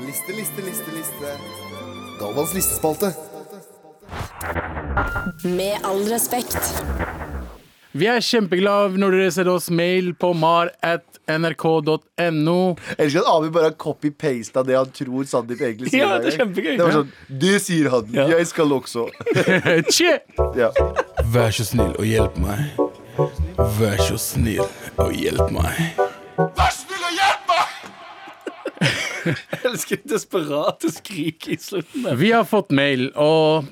[0.07, 1.37] Liste, liste, liste, liste.
[2.21, 3.15] Galvans listespalte.
[5.45, 7.34] Med all respekt.
[7.95, 12.57] Vi er kjempeglade når dere sender oss mail på mar at nrk.no.
[12.99, 16.39] Elsker at Abi bare har copy-pasta det han tror Sandeep egentlig sier Ja, det er
[16.43, 16.73] kjempegøy.
[16.77, 17.13] Det var sånn,
[17.45, 18.27] det sier han, Ja.
[18.35, 19.07] jeg skal også
[19.95, 20.17] Tje!
[20.59, 20.73] ja.
[21.35, 22.83] Vær så snill og hjelp meg.
[23.79, 24.67] Vær så snill
[25.01, 26.03] og hjelp meg.
[26.59, 27.71] Vær snill og hjelp meg!
[29.25, 32.11] Jeg elsker desperate skrik i slutten.
[32.21, 33.65] Vi har fått mail, og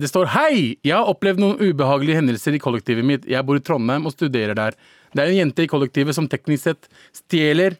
[0.00, 0.76] det står Hei!
[0.84, 3.24] Jeg har opplevd noen ubehagelige hendelser i kollektivet mitt.
[3.30, 4.76] Jeg bor i Trondheim og studerer der.
[5.12, 7.76] Det er en jente i kollektivet som teknisk sett stjeler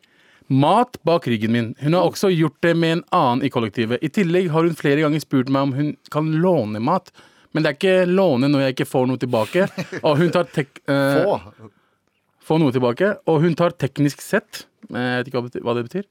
[0.52, 1.68] mat bak ryggen min.
[1.80, 4.02] Hun har også gjort det med en annen i kollektivet.
[4.04, 7.08] I tillegg har hun flere ganger spurt meg om hun kan låne mat.
[7.52, 9.68] Men det er ikke låne når jeg ikke får noe tilbake.
[10.02, 10.82] Og hun tar tek...
[10.88, 11.22] eh,
[12.42, 13.14] få noe tilbake.
[13.30, 14.66] Og hun tar teknisk sett.
[14.92, 16.06] eh, Jeg vet ikke hva det betyr.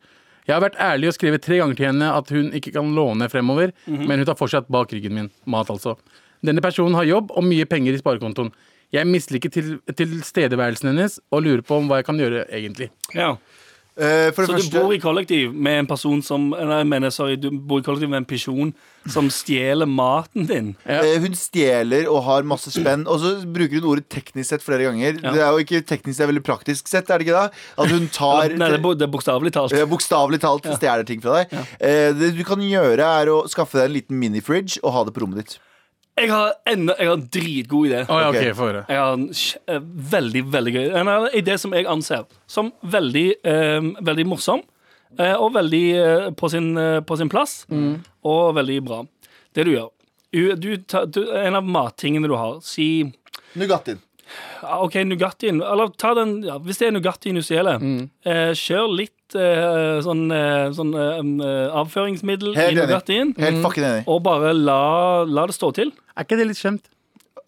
[0.47, 3.27] Jeg har vært ærlig og skrevet tre ganger til henne at hun ikke kan låne
[3.31, 5.29] fremover, men hun tar fortsatt bak ryggen min.
[5.45, 5.95] Mat, altså.
[6.41, 8.49] Denne personen har jobb og mye penger i sparekontoen.
[8.91, 12.89] Jeg misliker til, tilstedeværelsen hennes og lurer på om hva jeg kan gjøre egentlig.
[13.15, 13.35] Ja.
[13.97, 17.09] Eh, For det Så du bor i kollektiv med en person som Nei, jeg mener,
[17.11, 18.73] sorry, du bor i kollektiv med en pisjon
[19.09, 20.75] som stjeler maten din.
[20.85, 24.85] Eh, Hun stjeler og har masse spenn, og så bruker hun ordet teknisk sett flere
[24.85, 25.17] ganger.
[25.23, 25.31] Ja.
[25.33, 27.47] Det er jo ikke teknisk, det er veldig praktisk sett, er det ikke da?
[27.81, 29.73] At hun tar Nei, det er bo- er bokstavelig talt.
[29.73, 31.57] Uh, Bokstavelig talt stjeler ting fra deg.
[31.81, 35.13] Eh, Det du kan gjøre, er å skaffe deg en liten minifridge og ha det
[35.17, 35.57] på rommet ditt.
[36.19, 38.01] Jeg har, en, jeg har en dritgod idé.
[38.11, 38.65] Oh, ja, okay, ok, få.
[38.89, 39.79] Jeg har en eh,
[40.11, 44.61] veldig, veldig gøy En idé som jeg anser som veldig, eh, veldig morsom.
[45.17, 47.65] eh, og veldig eh, på, sin, eh, på sin plass.
[48.23, 49.01] Og veldig bra.
[49.55, 49.89] Det du gjør
[50.31, 53.03] du, du, ta- du, En av mattingene du har, si
[53.59, 53.97] Nugattien.
[54.61, 55.59] ja, OK, Nugattien.
[55.61, 57.81] Eller ta den ja, Hvis det er Nugattien du stjeler,
[58.23, 62.87] eh, kjør litt eh, sånn, eh, sånn eh, avføringsmiddel Helt i enig.
[62.87, 63.33] Nugattien.
[63.37, 64.03] Helt fucking enig.
[64.07, 65.91] Og bare la, la det stå til.
[66.17, 66.83] Er ikke det litt skjemt?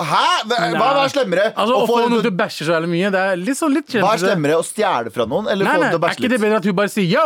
[0.01, 0.23] Hæ?
[0.49, 1.47] Hva hva er slemmere?
[1.53, 3.73] Altså, Å få få- noen til å bæsje så jævlig mye, det er litt sånn
[3.77, 4.03] litt skjemt.
[4.07, 4.55] Hva er slemmere?
[4.57, 6.31] Å stjele fra noen, eller Nei, få nei, dem til å er bæsje ikke det
[6.37, 6.41] litt?
[6.47, 7.25] bedre at hun bare sier yo?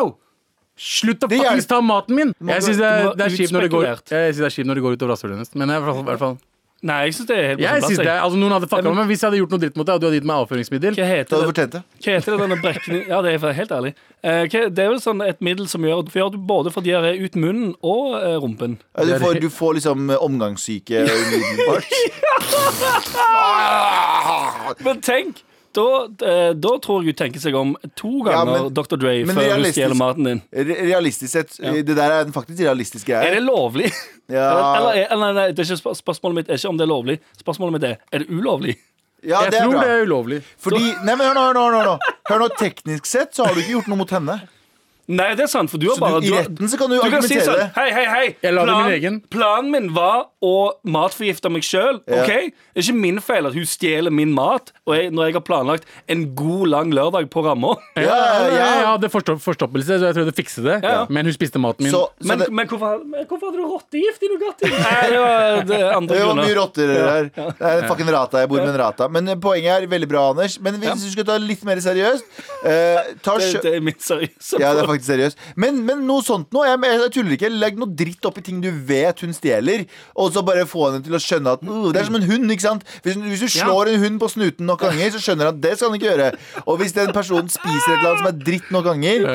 [0.77, 2.33] Slutt å Det faktisk ta maten min!
[2.37, 3.83] Jeg syns det, er- det er kjipt når det går.
[3.87, 5.55] Jeg synes det er kjipt når det går utover rasshølet hennes.
[5.55, 6.37] Men jeg, i hvert fall- i hvert fall
[6.85, 7.89] Nei, jeg syns det er helt på Jeg sin plass.
[7.89, 8.21] synes det, jeg.
[8.21, 9.95] altså Noen hadde fucka Men- med meg hvis jeg hadde gjort noe dritt mot deg,
[9.95, 10.93] og du hadde gitt meg avføringsmiddel.
[10.99, 11.49] Hva heter hadde det?
[11.49, 11.81] fortjent det.
[12.05, 13.93] Hva heter det denne brekken Ja, det er helt ærlig.
[14.23, 17.11] Eh, hva, det er vel sånn et middel som gjør, gjør du både får diaré
[17.19, 18.77] ut munnen og eh, rumpen.
[18.95, 21.89] Ja, du, får, du får liksom eh, omgangssyke umiddelbart.
[24.85, 25.43] Men tenk!
[25.77, 25.85] Da,
[26.25, 28.97] eh, da tror jeg hun tenker seg om to Ja, ganger men- Dr.
[28.97, 30.41] Dre før hun stjeler maten din.
[30.53, 31.71] Realistisk sett, ja.
[31.77, 33.91] det der er en faktisk realistisk Er det lovlig?
[34.27, 34.47] Ja.
[34.75, 37.13] Eller, eller, nei, nei, det er ikke, spørsmålet mitt er ikke om det er lovlig.
[37.39, 38.73] Spørsmålet mitt er er det ulovlig.
[39.23, 39.83] Ja, Jeg det er tror bra.
[39.85, 40.39] det er ulovlig.
[40.65, 41.93] Fordi, nei, men hør nå, hør nå, hør nå.
[42.27, 44.35] Hør nå, Teknisk sett så har du ikke gjort noe mot henne.
[45.07, 46.89] Nei, det er sant, for du har Så bare du, i har- retten så kan
[46.91, 47.71] du, Du kan si argumentere sånn.
[47.77, 48.25] Hei, hei, hei.
[48.43, 49.19] Jeg lager min egen.
[49.31, 52.01] planen min var å matforgifte meg sjøl.
[52.11, 52.23] Ja.
[52.25, 52.27] ok?
[52.51, 55.45] Det er ikke min feil at hun stjeler min mat og jeg, når jeg har
[55.47, 57.71] planlagt en god, lang lørdag på ramma.
[57.95, 58.65] Ja, ja, ja.
[58.81, 60.75] Jeg hadde forstopp, forstoppelse, så jeg prøvde å fikse det.
[60.83, 61.05] Ja.
[61.09, 61.91] Men hun spiste maten min.
[61.95, 64.69] Så, så Men, det, men hvorfor, men hvorfor hadde du rottegift i Nugatti?
[64.85, 66.59] Nei, det var det er andre det var mye grunner.
[66.59, 67.31] rotter der.
[67.31, 68.43] Det er en fucking rata.
[68.43, 69.07] Jeg bor med en rata.
[69.07, 70.59] Men eh, poenget er veldig bra, Anders.
[70.59, 73.87] Men hvis du skal ta det litt mer seriøst eh, ta Det, sjø- det er
[73.87, 74.59] mitt seriøse.
[74.59, 75.43] Ja, det er faktisk seriøst.
[75.59, 77.51] Men, men noe sånt nå, jeg, jeg tuller ikke.
[77.53, 79.85] Legg noe dritt opp i ting du vet hun stjeler,
[80.17, 82.51] og så bare få henne til å skjønne at uh, Det er som en hund,
[82.53, 82.85] ikke sant?
[83.05, 85.75] Hvis, hvis du slår en hund på snuten nok ganger, så skjønner han at det
[85.77, 86.29] skal han ikke gjøre.
[86.65, 89.27] Og hvis den personen spiser et eller annet som er dritt nok ganger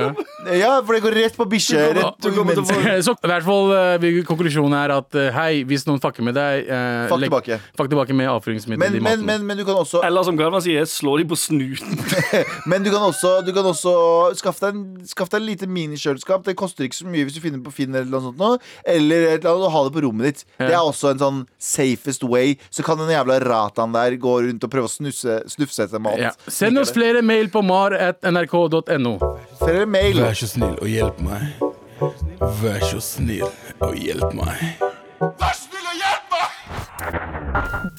[0.58, 1.82] Ja, for det går rett på bikkje.
[1.98, 3.02] Rett på kommer til å få- menneske.
[3.06, 6.66] Så i hvert fall eh, konklusjonen er at eh, hei, hvis noen fucker med deg
[6.66, 7.58] eh, Fuck tilbake.
[7.78, 9.26] Fuck tilbake med avføringsmiddel Men, i men, maten.
[9.28, 11.98] men, men du kan også Eller som Galvan sier, slå de på snuten.
[12.70, 13.92] Men du kan også, du kan også
[14.38, 16.44] skaffe deg, en, skaff deg en lite minikjøleskap.
[16.48, 18.40] Det koster ikke så mye hvis du finner på Finn eller noe sånt.
[18.40, 18.50] Nå.
[18.88, 20.44] Eller et eller annet, og ha det på rommet ditt.
[20.58, 22.56] Det er også en sånn safest way.
[22.72, 26.18] Så kan den jævla rataen der gå rundt og prøve å snusse, snufse etter mat.
[26.20, 26.32] ja.
[26.48, 29.14] Send oss flere mail på mar.nrk.no.
[29.62, 30.18] Flere mail.
[30.22, 31.68] Vær så snill og hjelp meg.
[32.62, 33.46] Vær så snill
[33.82, 34.82] og hjelp meg.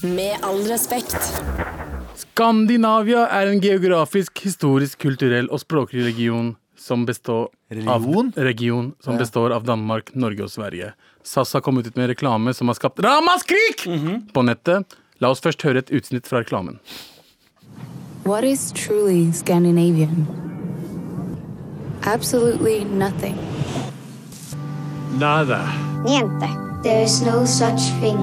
[0.04, 1.16] Med all respekt.
[2.18, 8.34] Skandinavia er en geografisk, historisk, kulturell og språklig region som består Religion?
[8.36, 10.92] av, region som består av Danmark, Norge og Sverige.
[11.24, 13.86] SAS har kommet ut med reklame som har skapt ramaskrik
[14.34, 14.98] på nettet.
[15.24, 16.80] La oss først høre et utsnitt fra reklamen.
[18.26, 20.28] What is truly Scandinavian?
[22.04, 23.38] Absolutely nothing.
[26.04, 26.50] Niente.
[26.84, 28.20] There is no such thing.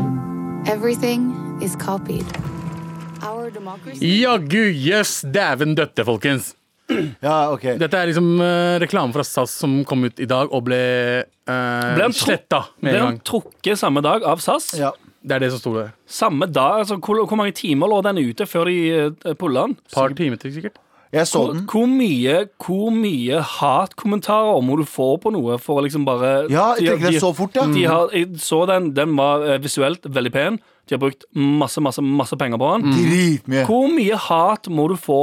[0.67, 2.27] Everything is copied.
[3.23, 4.05] Our democracy.
[4.21, 6.55] Jaggu jøss dæven døtte, folkens.
[7.29, 7.65] Ja, ok.
[7.81, 10.81] Dette er liksom eh, reklame fra SAS som kom ut i dag og ble,
[11.49, 13.23] uh, Ble han sletta med Ble en han gang.
[13.31, 14.73] trukket samme dag av SAS?
[14.81, 14.93] Ja.
[15.21, 15.91] Det er det som sto der.
[16.09, 16.79] Samme dag?
[16.81, 18.77] Altså, hvor, hvor mange timer lå den ute før de
[19.13, 19.77] uh, pulla den?
[19.93, 20.79] Par timer til, sikkert.
[21.11, 21.65] Jeg så Hvor, den.
[21.67, 26.69] hvor mye, hvor mye hatkommentarer må du få på noe for å liksom bare Ja,
[26.79, 27.65] jeg tenker det de- er så fort, ja.
[27.67, 30.61] De har, jeg så den, den var eh, visuelt veldig pen.
[30.87, 32.95] De har brukt masse, masse, masse penger på den.
[32.95, 33.65] Dritmye.
[33.67, 35.19] Hvor mye hat må du få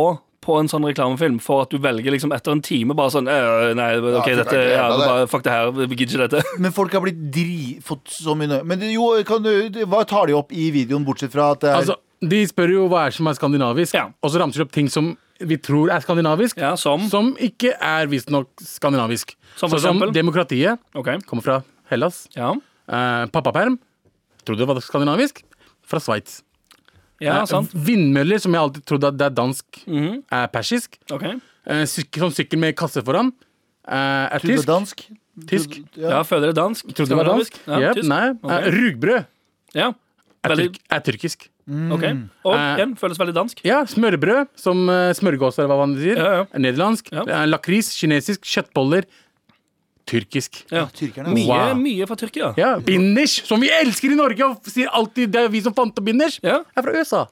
[0.48, 3.74] på en sånn reklamefilm for at du velger liksom etter en time bare sånn øh,
[3.78, 5.04] Nei, ok, ja, dette det, ja, det.
[5.04, 6.56] bare, Fuck det her, vi gidder ikke dette.
[6.64, 7.78] Men folk har blitt dri...
[7.84, 9.52] fått så mye Men jo, kan du,
[9.92, 12.86] hva tar de opp i videoen, bortsett fra at det er Altså, de spør jo
[12.90, 14.08] hva er som er skandinavisk, Ja.
[14.24, 17.76] og så ramser de opp ting som vi tror er skandinavisk, Ja, som som ikke
[17.78, 19.36] er visstnok skandinavisk.
[19.60, 20.16] Som for Sånn som eksempel?
[20.16, 21.20] demokratiet okay.
[21.30, 21.60] kommer fra
[21.92, 22.24] Hellas.
[22.34, 22.56] Ja,
[22.88, 23.74] Eh, pappaperm
[24.48, 25.42] trodde det var skandinavisk.
[25.84, 26.38] Fra Sveits.
[27.22, 27.72] Ja Eh, sant.
[27.74, 30.24] Vindmøller, som jeg alltid trodde at det er dansk, Mhm.
[30.32, 30.98] er persisk.
[31.12, 31.24] OK.
[31.68, 33.32] Eh, syk sånn sykkel med kasse foran
[33.88, 34.66] eh, er tysk.
[34.68, 35.06] dansk.
[35.48, 35.70] Tysk.
[35.70, 36.86] Trodde- Ja, føler det er dansk.
[36.94, 37.54] Trodde det var dansk.
[37.68, 38.08] Ja, Jep, tysk.
[38.08, 38.30] nei.
[38.44, 38.52] Ok.
[38.52, 39.26] Eh, rugbrød
[39.76, 39.88] Ja.
[40.44, 41.48] er, Veldig, tyrk er tyrkisk.
[41.68, 42.04] OK.
[42.46, 43.60] Og Eh, igjen, føles veldig dansk.
[43.66, 46.16] Ja, smørbrød, som uh, smørgås, eller hva man sier.
[46.16, 46.46] Ja, ja.
[46.54, 47.12] er Nederlandsk.
[47.12, 47.24] Ja.
[47.28, 48.40] Eh, Lakris, kinesisk.
[48.42, 49.04] Kjøttboller.
[50.08, 50.64] Tyrkisk.
[50.72, 50.86] Ja.
[50.96, 51.34] Tyrkerne.
[51.36, 51.74] Mye, Wow.
[51.82, 52.54] mye fra Tyrkia.
[52.58, 55.98] Ja, Binders, som vi elsker i Norge, og sier alltid det er vi som fant
[56.00, 56.62] opp binders, Ja.
[56.76, 57.26] er fra USA.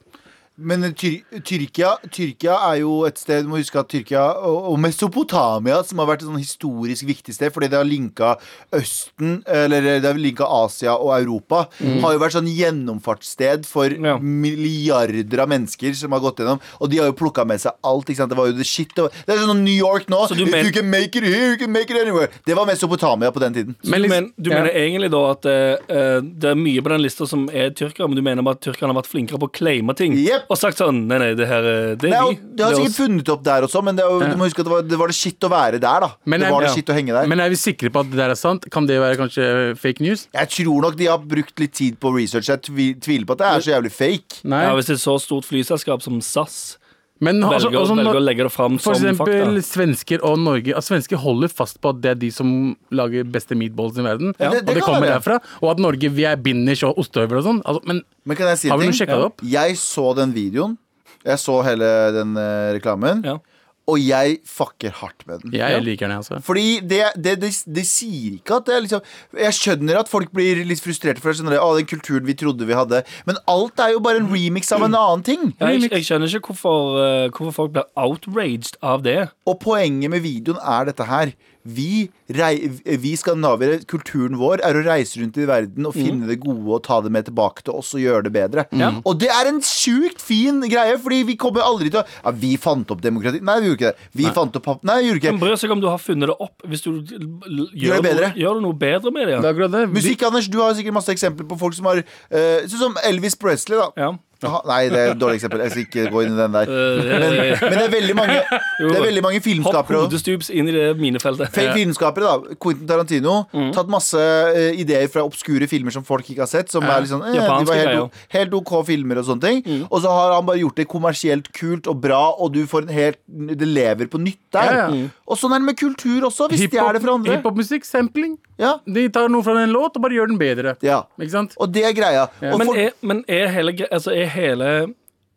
[0.58, 4.78] Men Tyr Tyrkia, Tyrkia er jo et sted Du må huske at Tyrkia og, og
[4.80, 8.30] Mesopotamia, som har vært et sånn historisk viktig sted, fordi det har linka
[8.76, 14.04] Østen, eller det har linka Asia og Europa, har jo vært sånn gjennomfartssted for Mm.
[14.06, 14.16] Ja.
[14.18, 16.60] milliarder av mennesker som har gått gjennom.
[16.80, 18.06] Og de har jo plukka med seg alt.
[18.10, 18.30] Ikke sant?
[18.32, 18.92] Det var jo the shit.
[18.96, 20.26] Det er sånn New York nå.
[20.36, 22.28] Du men- you can make it here, you can make it anywhere.
[22.46, 23.76] Det var Mesopotamia på den tiden.
[23.84, 24.56] Men du, liksom- men, du ja.
[24.62, 28.16] mener egentlig da at eh, det er mye på den lista som er tyrkere, men
[28.16, 30.12] du mener bare at tyrkerne har vært flinkere på å claime ting?
[30.16, 30.45] Yep.
[30.48, 32.36] Og sagt sånn Nei, nei, det her eh, Det Nei, er og vi.
[32.56, 32.96] det har Det er sikkert oss.
[33.00, 34.98] funnet opp der også, men det, er jo- du må huske at det var, det
[34.98, 36.10] var det shit å være der, da.
[36.24, 36.74] Men det jeg- var det ja.
[36.74, 37.26] shit å henge der.
[37.26, 38.70] Men er vi sikre på at det der er sant?
[38.70, 40.28] Kan det være kanskje fake news?
[40.32, 42.46] Jeg tror nok de har brukt litt tid på research.
[42.48, 44.40] Jeg tvi- tviler på at det er så jævlig fake.
[44.44, 44.62] Nei.
[44.64, 46.78] Ja, Hvis det er et så stort flyselskap som SAS
[47.18, 50.38] Men altså, velger, altså, velger å legge det fram for som eksempel fakta svensker og
[50.38, 52.50] Norge at Svensker holder fast på at det er de som
[52.92, 54.34] lager beste meatballs i verden.
[54.38, 55.16] Ja, det- og det det kommer være.
[55.22, 55.38] derfra.
[55.62, 57.62] Og at Norge vi er binders og ostehøvel og sånn.
[57.64, 58.92] Altså, men Men kan jeg si har en vi ting?
[58.92, 59.40] noe sjekka det opp?
[59.42, 60.76] Jeg så den videoen.
[61.24, 63.24] Jeg så hele den uh, reklamen.
[63.24, 63.38] Ja.
[63.86, 65.54] Og jeg fucker hardt med den.
[65.54, 66.40] Jeg liker den, altså.
[66.42, 69.04] Fordi det, det, det, det sier ikke at det er liksom
[69.38, 71.60] Jeg skjønner at folk blir litt frustrerte for det.
[71.62, 73.04] å, den kulturen vi trodde vi hadde.
[73.28, 75.52] Men alt er jo bare en remix av en annen ting.
[75.60, 79.20] Ja, jeg, jeg skjønner ikke hvorfor, eh, hvorfor folk blir outraged av det.
[79.46, 81.36] Og poenget med videoen er dette her.
[81.66, 82.68] Vi, rei,
[83.02, 86.82] vi skandinaviere, kulturen vår er å reise rundt i verden og finne det gode og
[86.86, 88.66] ta det med tilbake til oss og gjøre det bedre.
[89.02, 92.52] Og det er en sjukt fin greie, fordi vi kommer aldri til å Ja, vi
[92.60, 93.40] fant opp demokrati.
[93.44, 94.10] Nei, vi gjorde ikke det.
[94.20, 95.34] Vi fant opp Nei, vi gjorde ikke det.
[95.36, 98.30] Men bryr seg om du har funnet det opp hvis du Gjør det gjør, bedre.
[98.30, 99.40] noe, gjør du noe bedre med det?
[99.40, 99.82] Det er akkurat det.
[99.94, 103.36] Musikk, Anders, du har sikkert masse eksempler på folk som har eh, Sånn som Elvis
[103.38, 103.90] Presley, da.
[103.98, 104.12] Ja.
[104.46, 105.62] Aha, nei, det er et dårlig eksempel.
[105.66, 106.70] Jeg skal ikke gå inn i den der.
[106.70, 107.36] Eh, Men,
[107.70, 108.36] men det er veldig mange
[108.80, 111.50] Det er veldig mange filmskapere Hopp hodestups inn i det minefeltet.
[111.54, 112.56] Fe- Filmskapere, da.
[112.62, 113.36] Quentin Tarantino.
[113.52, 113.70] Mm.
[113.76, 116.70] Tatt masse eh, ideer fra obskure filmer som folk ikke har sett.
[116.72, 119.62] Som er sånn, eh, de var helt, helt OK filmer og sånne ting.
[119.66, 119.84] Mm.
[119.90, 122.94] Og så har han bare gjort det kommersielt kult og bra, og du får en
[122.96, 124.70] helt Det lever på nytt der.
[124.70, 124.88] Ja, ja.
[124.92, 125.08] Mm.
[125.26, 126.46] Og sånn er det med kultur også.
[126.52, 127.36] hvis de er det for andre.
[127.38, 128.36] Hiphop-musikk, sampling.
[128.58, 128.76] Ja.
[128.86, 130.76] De tar noe fra en låt og bare gjør den bedre.
[130.84, 131.02] ja.
[131.20, 131.56] Ikke sant?
[131.60, 132.28] Og det er greia.
[132.52, 132.78] Og Men for...
[132.86, 134.70] er, men er hele, altså er hele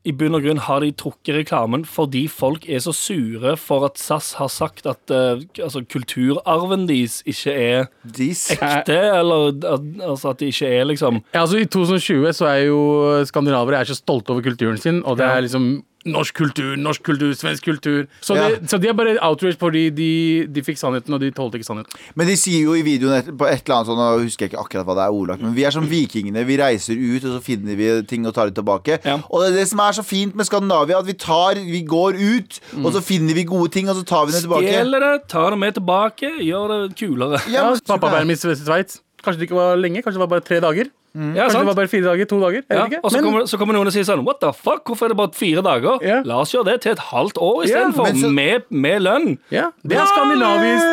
[0.08, 4.00] I bunn og grunn har de trukket reklamen fordi folk er så sure for at
[4.00, 8.46] SAS har sagt at uh, altså, kulturarven deres ikke er Dis.
[8.56, 12.64] ekte, eller at, altså at det ikke er liksom Ja, altså I 2020 så er
[12.70, 12.80] jo
[13.28, 17.34] skandinavere er så stolte over kulturen sin, og det er liksom norsk kultur, norsk kultur,
[17.36, 18.06] svensk kultur.
[18.24, 18.48] Så, Ja.
[18.50, 21.68] det, så de er bare outrage fordi de, de fikk sannheten, og de tålte ikke
[21.68, 21.92] sannheten.
[22.16, 24.54] Men de sier jo i videoen et, på et eller annet sånn, og husker jeg
[24.54, 26.46] ikke akkurat hva det er ordlagt, men vi er som vikingene.
[26.48, 29.00] Vi reiser ut, og så finner vi ting og tar det tilbake.
[29.04, 29.18] Ja.
[29.30, 32.16] Og det er det som er så fint med Skandinavia, at vi tar, vi går
[32.16, 34.72] ut, og så finner vi gode ting, og så tar vi det tilbake.
[34.72, 37.44] Stjeler det, tar det med tilbake, gjør det kulere.
[37.50, 39.02] Ja, Ja, men- Pappaperm i Sveits.
[39.20, 40.88] Kanskje det ikke var lenge, kanskje det var bare tre dager.
[41.14, 42.64] Ja, Kanskje det var bare fire dager, to dager.
[42.70, 45.06] Ja, og så Men- kommer, så kommer noen og sier sånn What the fuck, hvorfor
[45.06, 45.98] er det bare fire dager?
[46.06, 46.22] Yeah.
[46.26, 49.38] La oss gjøre det til et halvt år Ja, istedenfor, yeah, så- med, med lønn.
[49.52, 49.72] Yeah.
[49.84, 50.86] det er skandinavisk.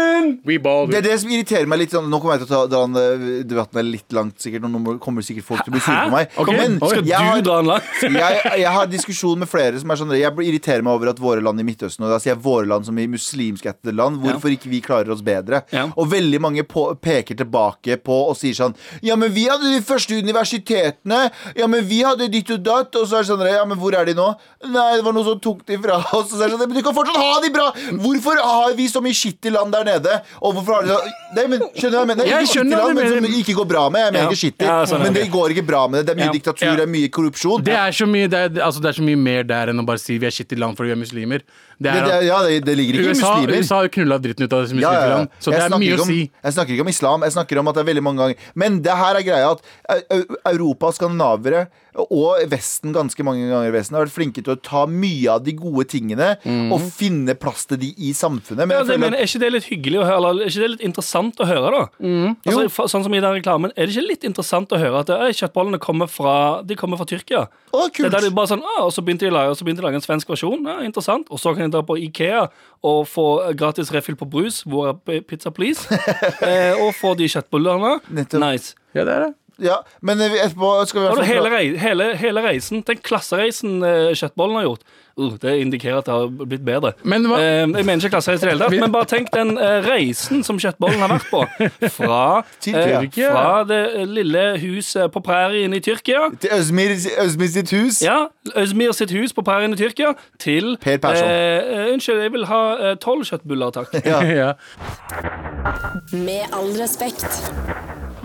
[0.46, 2.96] Det er det som irriterer meg litt sånn Nå kommer jeg til å ta den
[2.96, 6.06] eh, debatten er litt langt sikkert Og nå kommer sikkert folk til å bli sure
[6.06, 6.56] på meg Okay.
[6.56, 7.90] Men Skal jeg har, du dra den langt?
[8.02, 11.44] jeg, jeg har diskusjon med flere som er sånn Jeg irriterer meg over at våre
[11.44, 14.70] land i Midtøsten Og da sier jeg våre land som i muslimskette land Hvorfor ikke
[14.72, 15.86] vi klarer oss bedre Ja.
[15.94, 18.74] Og veldig mange på, peker tilbake på Og sier sånn
[19.06, 23.06] Ja, men vi hadde de første universitetene Ja, men vi hadde ditt og datt Og
[23.08, 24.28] så er det sånn Ja, men hvor er de nå?
[24.66, 26.78] Nei, det var noe som tok de fra oss Og så er det sånn Men
[26.78, 27.66] du kan fortsatt ha de bra
[28.04, 30.20] Hvorfor har vi så mye skitt i land der nede?
[30.40, 31.00] Og hvorfor har de så
[31.36, 32.30] Nei, men skjønner du hva jeg mener?
[32.32, 34.36] Jeg skjønner land, men som ikke går bra med Jeg mener Ja.
[34.36, 34.70] ikke i.
[34.70, 36.36] Ja, sånn, Men det går ikke bra med det Det er mye Ja.
[36.38, 39.06] diktatur, det er mye korrupsjon Det er, så mye, det, er, altså det er så
[39.06, 41.02] mye mer der enn å bare si vi er skitt i land fordi vi er
[41.02, 41.42] muslimer.
[41.76, 43.60] Det er det, ja, det, det ligger ikke i USA, muslimer.
[43.60, 45.40] USA har knulla dritten ut av disse Ja, muslimske ja, ja.
[45.44, 46.20] Så Jeg det er mye om, å si.
[46.46, 48.78] Jeg snakker ikke om islam, jeg snakker om at det er veldig mange ganger Men
[48.86, 54.04] det her er greia at Eu- Europa, skandinavere og Vesten ganske mange ganger Vesten har
[54.04, 57.88] vært flinke til å ta mye av de gode tingene og finne plass til de
[57.96, 58.68] i samfunnet.
[58.68, 60.70] Men Ja, det, men Er ikke det litt hyggelig å høre, eller er ikke det
[60.74, 61.82] litt interessant å høre, da?
[62.44, 65.08] Altså, for, sånn som i den reklamen, Er det ikke litt interessant å høre at
[65.08, 67.46] «Øy, kjøttbollene kommer fra, de kommer fra Tyrkia?
[67.72, 69.84] Å, Det er der de bare sånn, ah, og så de og så begynte de
[69.84, 70.64] å lage en svensk versjon.
[70.68, 71.26] Ja, interessant.
[71.30, 72.46] Og så kan de dra på Ikea
[72.86, 73.26] og få
[73.58, 74.62] gratis refill på brus.
[74.66, 75.86] Hvor er pizza, please?
[76.50, 77.98] eh, og få de kjøttbullene.
[78.10, 78.76] Nice.
[78.94, 79.34] Ja, det er det.
[79.62, 84.12] Ja, men eh, etterpå skal vi du hele, rei hele, hele reisen, den klassereisen eh,
[84.12, 84.82] kjøttbollen har gjort.
[85.16, 86.90] Uh, det indikerer at det har blitt bedre.
[87.08, 89.54] Men hva- Eh, jeg mener ikke klassereis i det hele tatt, men bare tenk den
[89.56, 91.40] eh, reisen som kjøttbollen har vært på.
[91.94, 92.18] Fra,
[92.68, 93.80] eh, fra det
[94.12, 96.26] lille huset på prærien i Tyrkia.
[96.42, 96.92] Til Øzmir,
[97.24, 98.02] Øzmir sitt hus.
[98.04, 98.26] Ja,
[98.60, 101.32] Øzmir sitt hus på prærien i Tyrkia til Per Persson.
[101.32, 102.62] eh, eh, Unnskyld, jeg vil ha
[103.00, 103.96] tolv kjøttbuller, takk.
[104.04, 104.20] Ja.
[104.20, 104.52] Ja.
[106.12, 107.24] Med all respekt.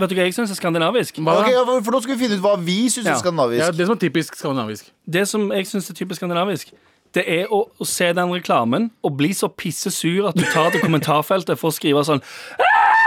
[0.02, 1.20] Vet du hva jeg syns er skandinavisk?
[1.22, 1.36] Hva?
[1.44, 3.14] Ok, ja, for, nå skal vi finne ut hva vi syns Ja.
[3.14, 3.62] er skandinavisk.
[3.62, 4.92] Ja, det som er typisk skandinavisk.
[5.18, 6.72] Det som jeg syns er typisk skandinavisk,
[7.14, 10.82] det er å, å se den reklamen og bli så pissesur at du tar til
[10.82, 12.22] kommentarfeltet for å skrive sånn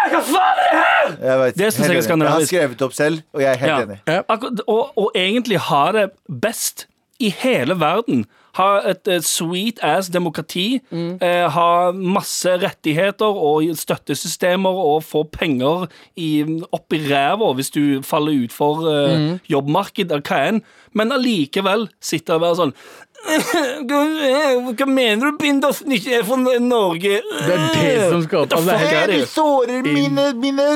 [0.04, 2.04] Jeg vet, Det synes helt jeg er enig.
[2.04, 2.52] skandinavisk.
[2.52, 3.78] Jeg har skrevet det opp selv, og jeg er helt Ja.
[3.84, 4.24] enig.
[4.28, 6.86] Akkurat, og, og egentlig ha det best
[7.20, 8.26] i hele verden.
[8.54, 10.80] Ha et et sweet ass demokrati.
[10.92, 18.02] Eh, ha masse rettigheter og støttesystemer og få penger i, opp i ræva hvis du
[18.06, 20.62] faller utfor eh, jobbmarked jobbmarkedet, hva enn.
[20.94, 22.76] Men allikevel sitte og være sånn
[24.74, 27.20] Hva mener du Bindersen ikke er fra Norge?
[27.24, 28.56] Det er det som skal opp.
[28.56, 28.96] Altså, det her.
[28.98, 29.20] er det?
[29.30, 30.66] sårer mine, mine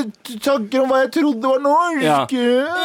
[0.45, 2.03] tanker om hva jeg trodde var norsk.
[2.05, 2.23] Ja.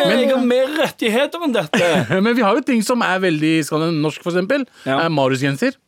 [0.09, 1.89] Men jeg har mer rettigheter enn dette.
[2.25, 3.55] Men vi har jo ting som er veldig
[3.95, 4.67] norsk, for eksempel.
[4.83, 4.99] Ja.
[5.05, 5.79] Er Marius-genser.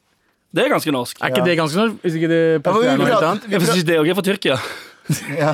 [0.55, 1.19] Det er ganske norsk.
[1.19, 2.01] Er ikke det ganske norsk?
[2.01, 3.47] Hvis ikke det Ja, men plutselig vi er noe helt annet.
[3.51, 4.59] Jeg synes det er fra Tyrkia.
[5.37, 5.51] Ja,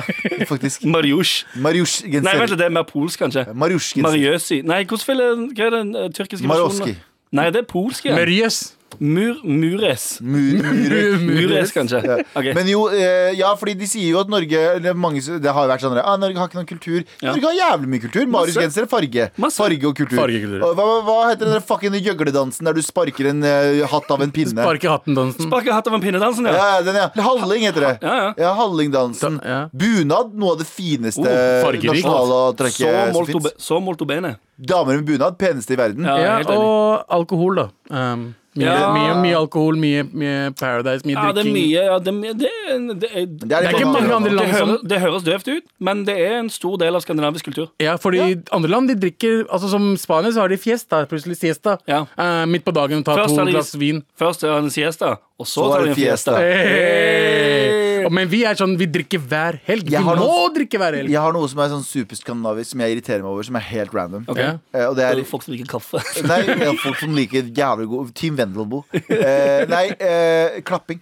[0.48, 0.84] faktisk.
[0.88, 1.42] Mariusz.
[1.60, 2.24] Mariusz-genser.
[2.24, 3.42] Nei, vent litt, det er mer polsk, kanskje.
[3.52, 4.06] Mariusz-genser.
[4.06, 4.62] Mariøsi.
[4.64, 6.94] Nei, hvordan spiller Hva er den eh, tyrkiske versjonen?
[7.32, 8.04] Nei, det er polsk.
[8.04, 8.16] Ja.
[8.18, 8.76] Mørjes.
[9.00, 10.20] Mur, mures.
[10.20, 11.20] Mur, mures.
[11.28, 12.00] Mures, kanskje.
[12.04, 12.16] Ja.
[12.34, 12.52] Okay.
[12.56, 15.70] Men jo, eh, ja, fordi de sier jo at Norge det, mange, Det har jo
[15.72, 16.98] vært sånn ah, Norge har ikke noen kultur.
[17.22, 17.32] Ja.
[17.32, 18.26] Norge har jævlig mye kultur.
[18.34, 19.28] Marius-genser er farge.
[19.40, 19.58] Masse.
[19.62, 20.18] Farge og kultur.
[20.20, 20.64] Fargekultur.
[20.78, 24.34] Hva, hva heter den der fucking gjøgledansen der du sparker en uh, hatt av en
[24.34, 24.54] pinne?
[24.54, 25.48] Sparker hatten-dansen.
[25.48, 26.68] Sparker hatt av en pinnedansen, Ja, ja.
[26.76, 27.08] ja, den, ja.
[27.28, 27.94] Halling heter det.
[28.02, 28.52] Ja, ja.
[28.58, 29.40] Hallingdansen.
[29.46, 29.60] Ja.
[29.72, 33.48] Bunad, noe av det fineste Oh, nasjonale Så trekket som fins.
[33.62, 34.36] så molto bene.
[34.58, 36.06] Damer med bunad, peneste i verden.
[36.06, 37.66] Ja, Ja, og alkohol, da.
[37.90, 38.92] Um, Mye, Ja.
[38.92, 41.54] mye, mye alkohol, mye, mye Paradise, mye Ja, det er drikking.
[41.54, 44.52] mye ja, det, er mye- det, det, Det er, Det er ikke mange andre land
[44.52, 47.68] som høres, det høres døvt ut, men det er en stor del av skandinavisk kultur.
[47.80, 51.78] Ja, fordi andre land de drikker Altså Som Spania så har de fiesta, plutselig siesta.
[51.88, 52.04] Ja.
[52.18, 54.02] Eh, midt på dagen tar Først to glass vin.
[54.20, 56.36] Først er det en siesta, og så, Så er tar det en fiesta.
[56.38, 58.08] Hey.
[58.12, 59.86] Men vi er sånn, vi drikker hver helg.
[59.86, 61.10] Vi Jeg vi må noe- drikke hver helg.
[61.12, 63.94] Jeg har noe som er sånn superskandinavisk som jeg irriterer meg over, som er helt
[63.94, 64.24] random.
[64.28, 64.58] Okay.
[64.74, 66.02] Eh, og det Det er er folk som liker kaffe.
[66.30, 68.84] Nei, det er folk som liker jævlig god Team Wendelboe.
[69.08, 71.00] Eh, nei, eh, klapping.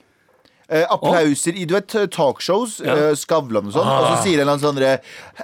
[0.70, 2.94] Eh, applauser i du vet, talkshows, Ja.
[2.94, 3.88] eh, Skavlan og sånn.
[3.90, 4.98] Og så sier en eller annen sånn eh,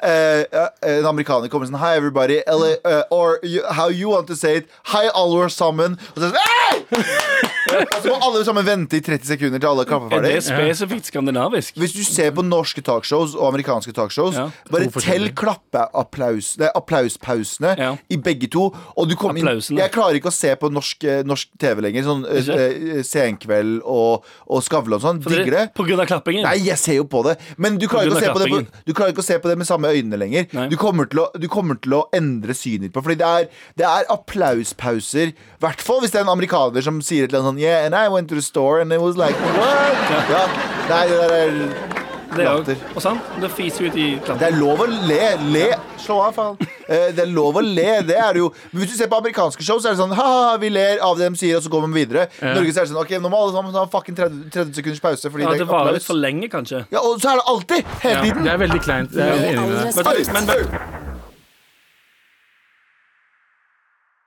[0.06, 0.68] eh,
[1.00, 2.42] En amerikaner kommer sånn Hi, everybody.
[2.46, 4.68] Eller, uh, or you, how you want to say it.
[4.92, 5.98] Hi, alle sammen.
[6.14, 7.35] Og så, sånn, «Hey!»
[7.66, 11.08] Og så må alle sammen vente i 30 sekunder til alle kaffeferdige Er det spesifikt
[11.10, 11.74] skandinavisk?
[11.80, 14.48] Hvis du ser på norske talkshows og amerikanske talkshows, Ja.
[14.70, 15.34] bare To tell forskjellige.
[15.40, 17.96] klappeapplaus, nei, applauspausene Ja.
[18.10, 18.66] i begge to.
[18.96, 19.78] Og du kommer inn, Applausene.
[19.78, 22.02] jeg klarer ikke å se på norsk, eh, norsk TV lenger.
[22.04, 22.98] Sånn Ikke?
[22.98, 25.22] eh, Senkveld og, og Skavlan og sånn.
[25.26, 25.74] Digger det.
[25.74, 26.42] På grunn av klappingen?
[26.44, 27.38] Nei, jeg ser jo på det.
[27.58, 29.24] Men du klarer, På ikke å grunn se av på det, på, du klarer ikke
[29.24, 30.46] å se på det med samme øynene lenger.
[30.52, 30.68] Nei.
[30.68, 33.48] Du kommer, til å, du kommer til å endre synet ditt på Fordi det er,
[33.76, 35.32] det er applauspauser.
[35.32, 37.86] I hvert fall hvis det er en amerikaner som sier et eller annet sånn Yeah,
[37.86, 40.08] and I went to the store and it was like What?
[40.30, 40.46] Ja.
[40.88, 41.94] Nei, det der er
[42.36, 42.74] det er latter.
[42.76, 43.20] jo, og sant?
[43.40, 45.20] Det fiser ut i Det er lov å le.
[45.54, 45.68] Le.
[46.02, 46.58] Slå av, faen.
[46.86, 48.02] Eh, Det er lov å le.
[48.06, 48.50] Det er det jo.
[48.70, 51.16] Men hvis du ser på amerikanske show, så er det sånn ha-ha, vi ler av
[51.18, 52.28] det de sier, og så går vi videre.
[52.38, 54.76] I Norge så er det sånn OK, nå må alle sammen ha fucking 30, 30
[54.78, 55.32] sekunders pause.
[55.32, 56.84] Fordi Ja, det det er varer litt for lenge, kanskje.
[56.94, 57.90] Ja, og så er det alltid!
[58.04, 58.22] Hele Ja.
[58.28, 58.44] tiden.
[58.46, 59.18] Det er veldig kleint.
[59.18, 60.32] Jeg er enig med deg.
[60.36, 61.05] Men, men,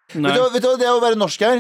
[0.10, 1.60] Vet du, vet du det å være norsk her?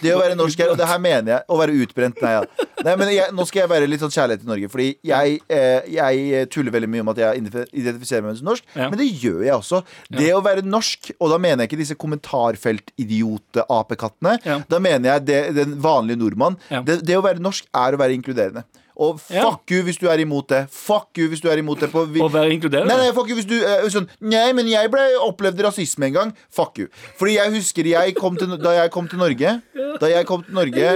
[0.00, 2.20] Det å være norsk her, og det her mener jeg, å være utbrent.
[2.22, 2.42] Nei, ja.
[2.86, 4.68] Nei men jeg, Nå skal jeg være litt sånn kjærlighet til Norge.
[4.72, 6.14] Fordi jeg, eh, jeg
[6.54, 8.86] tuller veldig mye om at jeg identifiserer meg som norsk, Ja.
[8.90, 9.82] men det gjør jeg også.
[10.10, 14.36] Det å være norsk, og da mener jeg ikke disse kommentarfelt-idiote-apekattene.
[14.46, 14.56] Ja.
[14.70, 16.56] Da mener jeg det, den vanlige nordmann.
[16.70, 16.82] Ja.
[16.86, 18.62] Det, det å være norsk er å være inkluderende.
[19.00, 20.66] Og fuck you hvis du er imot det.
[20.74, 21.88] Fuck you hvis du er imot det.
[21.92, 22.92] På, Å være inkluderende?
[22.92, 26.16] Nei, nei, fuck you hvis du uh, sånn Nei, men jeg ble opplevde rasisme en
[26.18, 26.34] gang.
[26.52, 26.90] Fuck you.
[27.20, 29.56] Fordi jeg husker jeg kom til, da jeg kom til Norge
[30.00, 30.92] Da jeg kom til Norge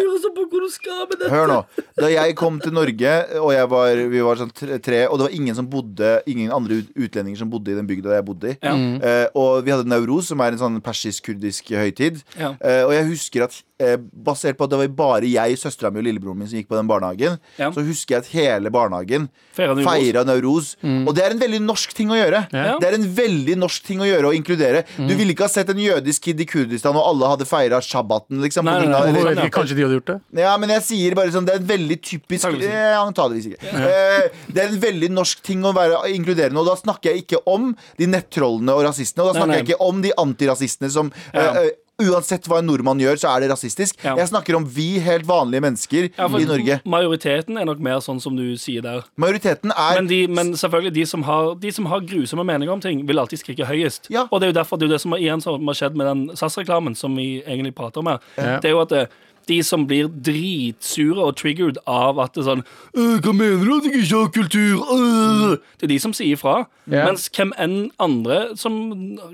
[0.52, 1.30] på hvor du skal med dette.
[1.34, 1.58] Hør nå.
[1.98, 3.12] Da jeg kom til Norge,
[3.42, 6.80] og jeg var, vi var sånn tre, Og det var ingen som bodde Ingen andre
[6.94, 8.56] utlendinger som bodde i den bygda jeg bodde i.
[8.62, 8.74] Ja.
[9.10, 12.22] Eh, og vi hadde Nauroz, som er en sånn persisk-kurdisk høytid.
[12.38, 12.54] Ja.
[12.62, 16.00] Eh, og jeg husker at eh, basert på at det var bare jeg, søstera mi
[16.02, 17.70] og lillebroren min som gikk på den barnehagen, Ja.
[17.74, 20.74] så husker jeg at hele barnehagen feira Nauroz.
[20.82, 22.44] Og det er en veldig norsk ting å gjøre.
[22.54, 22.76] Ja.
[22.80, 24.84] Det er en veldig norsk ting å gjøre å inkludere.
[24.96, 28.40] Du ville ikke ha sett en jødisk kid i Kurdistan og alle hadde feira shabbaten,
[28.44, 28.66] liksom.
[28.68, 30.18] Nei, nei, nei, nei, ikke, Kanskje de hadde gjort det?
[30.46, 33.72] Ja, men jeg sier bare sånn Det er en veldig typisk eh, Antageligvis ikke.
[33.84, 36.60] Eh, det er en veldig norsk ting å være inkluderende.
[36.60, 39.24] Og da snakker jeg ikke om de nettrollene og rasistene.
[39.24, 39.62] Og da snakker nei.
[39.62, 43.44] jeg ikke om de antirasistene som eh, eh, Uansett hva en nordmann gjør, så er
[43.44, 44.00] det rasistisk.
[44.02, 44.16] Ja.
[44.18, 46.80] Jeg snakker om vi helt vanlige mennesker Ja, i Norge.
[46.90, 49.04] Majoriteten er nok mer sånn som du sier der.
[49.14, 52.82] Majoriteten er Men, de, men selvfølgelig, de som, har, de som har grusomme meninger om
[52.82, 54.10] ting, vil alltid skrike høyest.
[54.10, 54.26] Ja.
[54.32, 56.10] Og det er jo derfor det er det som har, igjen som har skjedd med
[56.10, 58.26] den SAS-reklamen, som vi egentlig prater om her.
[58.34, 59.06] Det er jo at det,
[59.48, 62.64] de som blir dritsure og triggered av at det er sånn
[62.96, 64.84] «Øh, Hva mener du at jeg ikke har kultur?
[64.94, 66.64] Øh!» Det er de som sier ifra.
[66.84, 67.06] Yeah.
[67.08, 68.74] Mens hvem enn andre som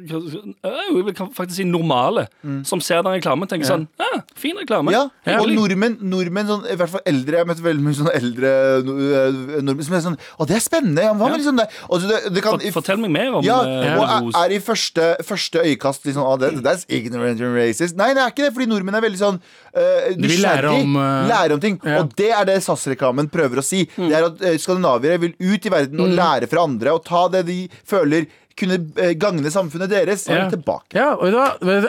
[0.07, 2.27] øh, Jeg kan faktisk si normale,
[2.65, 4.93] som ser den reklamen, tenker sånn ah, Fin reklame.
[4.95, 5.09] ja,
[5.41, 8.53] og nordmenn, nordmenn sånn, i hvert fall eldre Jeg har møtt veldig mye sånne eldre
[8.79, 11.03] eh, nordmenn som er sånn Å, det er spennende!
[11.09, 11.41] Ja, hva med Ja.
[11.43, 11.67] liksom det?
[11.89, 15.11] Og det, det kan, Fort- Fortell meg mer om Ja, og er, er i første,
[15.27, 17.99] første øyekast liksom ah, That's ignorant and racist.
[17.99, 20.97] Nei, det er ikke det, fordi nordmenn er veldig sånn uh, De vil lære om,
[20.97, 21.79] uh, lære om ting.
[21.85, 22.01] ja.
[22.03, 23.85] Og det er det SAS-reklamen prøver å si.
[23.97, 27.27] Det er at uh, skandinaviere vil ut i verden og lære fra andre og ta
[27.33, 27.59] det de
[27.89, 28.27] føler
[28.61, 30.43] kunne eh, gagne samfunnet deres, Ja.
[30.53, 30.93] tilbake.
[30.93, 31.45] Ja, og da,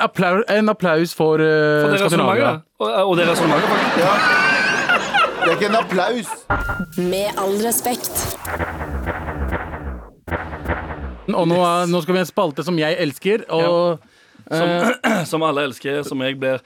[0.06, 2.52] applaus, En applaus for, uh, For det Skandinavia.
[2.80, 3.96] Og, og det resonnementet, faktisk.
[5.42, 6.30] Det er ikke en applaus.
[7.02, 8.22] Med all respekt.
[11.32, 11.60] Og nå,
[11.92, 13.46] nå skal vi ha en spalte som jeg elsker.
[13.52, 14.00] Og
[14.52, 14.70] Som,
[15.32, 16.60] som alle elsker, som jeg blir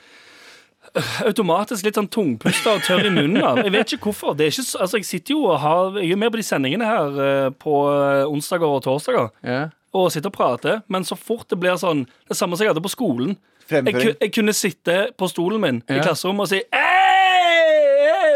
[1.29, 3.59] automatisk litt sånn tungpusta og tørr i munnen av.
[3.63, 4.35] Jeg vet ikke hvorfor.
[4.37, 7.19] Det ikke, altså, jeg sitter jo og har Jeg er med på de sendingene her
[7.25, 9.59] eh, på eh, onsdager og torsdager ja.
[9.95, 12.85] og sitter og prater, men så fort det blir sånn Det samme som jeg hadde
[12.85, 13.35] på skolen.
[13.65, 17.15] Jeg, jeg kunne sitte på stolen min i klasserommet og si «Ei!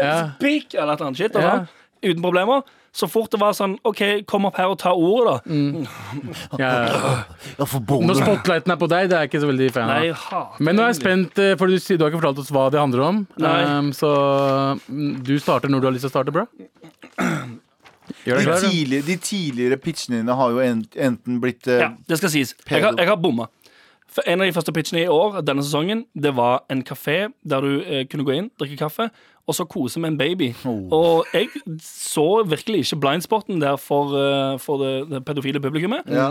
[0.00, 0.14] Ja.
[0.34, 0.74] Speak!
[0.74, 1.36] Eller et eller annet shit.
[1.36, 1.60] Ja.
[1.60, 1.68] sånn,
[2.10, 2.64] Uten problemer.
[2.92, 5.84] Så fort det var sånn OK, kom opp her og ta ordet, da.
[6.58, 6.70] Ja.
[7.54, 10.56] Ja, for Når spotlighten er på deg, det er jeg ikke så veldig fan av.
[10.58, 12.82] Men nå er jeg spent, eh, for du, du har ikke fortalt oss hva det
[12.82, 13.22] handler om.
[13.38, 14.10] Um, så
[14.88, 16.48] mm, du starter når du har lyst til å starte, bro.
[18.26, 18.58] Gjør De klar?
[18.58, 18.58] da?
[18.66, 22.56] tidligere, de tidligere pitchene dine har jo enten blitt uh, Ja, det skal sies.
[22.66, 23.46] Jeg har, jeg har bomma.
[24.10, 27.62] For en av de første pitchene i år, denne sesongen, det var en kafé der
[27.62, 29.06] du eh, kunne gå inn, drikke kaffe,
[29.50, 30.52] og så kose med en baby.
[30.94, 31.50] Og jeg
[31.82, 36.06] så virkelig ikke blindspotten der for, eh, for det, det pedofile publikummet.
[36.06, 36.30] Ja.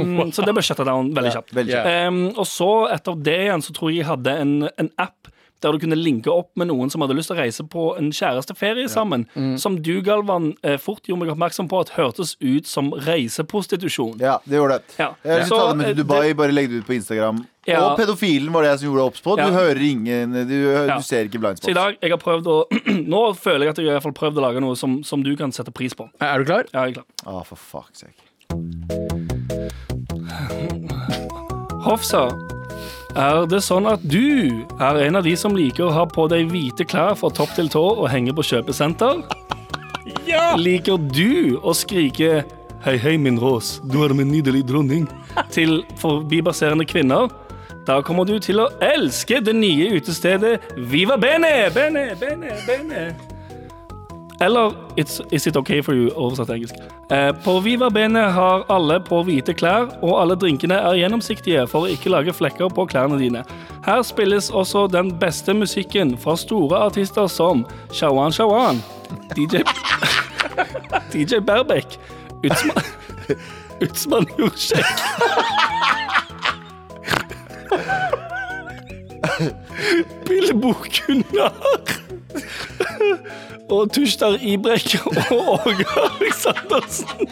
[0.00, 1.54] Um, så det ble shutta down veldig kjapt.
[1.54, 1.90] kjapt.
[1.92, 5.30] Em, og så, etter det igjen, så tror jeg jeg hadde en, en app
[5.64, 8.10] der du kunne linke opp med noen som hadde lyst til å reise på en
[8.12, 9.24] kjæresteferie sammen.
[9.58, 14.18] Som du, Galvan, eh, fort gjorde meg oppmerksom på at hørtes ut som reiseprostitusjon.
[14.20, 14.96] Ja, det gjorde det.
[15.00, 15.10] Ja.
[15.24, 17.44] Jeg vil ta det med eh, til Dubai, bare legg det ut på Instagram.
[17.66, 17.80] Ja.
[17.88, 19.34] Og pedofilen var det jeg som gjorde obs på.
[19.36, 19.50] Du Ja.
[19.50, 20.54] hører ingen Du,
[20.86, 20.98] Ja.
[20.98, 22.66] du ser ikke Så i dag, jeg har prøvd å
[23.12, 25.22] Nå føler jeg at jeg har i hvert fall prøvd å lage noe som, som
[25.22, 26.08] du kan sette pris på.
[26.20, 26.64] Er du klar?
[26.72, 27.06] Ja, jeg er klar.
[27.26, 28.22] Å, for fuck's sake.
[31.86, 32.28] Hofsa,
[33.16, 36.50] er det sånn at du er en av de som liker å ha på deg
[36.52, 39.24] hvite klær fra topp til tå og henge på kjøpesenter?
[40.26, 40.54] Ja!
[40.58, 42.44] Liker du å skrike
[42.82, 45.06] 'Hei, hei, min rås, du er min nydelige dronning'
[45.50, 47.30] til forbibaserende kvinner?
[47.86, 51.70] Da kommer du til å elske det nye utestedet Viva Bene!
[51.74, 53.02] Bene, Bene, Bene.
[54.40, 56.74] Eller Is It Okay For You, oversatt til engelsk.
[57.10, 61.86] Eh, på Viva Bene har alle på hvite klær, og alle drinkene er gjennomsiktige for
[61.86, 63.44] å ikke lage flekker på klærne dine.
[63.86, 68.82] Her spilles også den beste musikken fra store artister som Shawan Shawan,
[69.36, 69.64] DJ
[71.12, 71.98] DJ Berbek,
[72.44, 72.82] Utsman
[73.80, 74.84] Utsman Hursek.
[80.26, 82.05] Bilbo Gunnar.
[83.74, 87.28] Og Tushtar Ibrek og Åge Aleksandersen.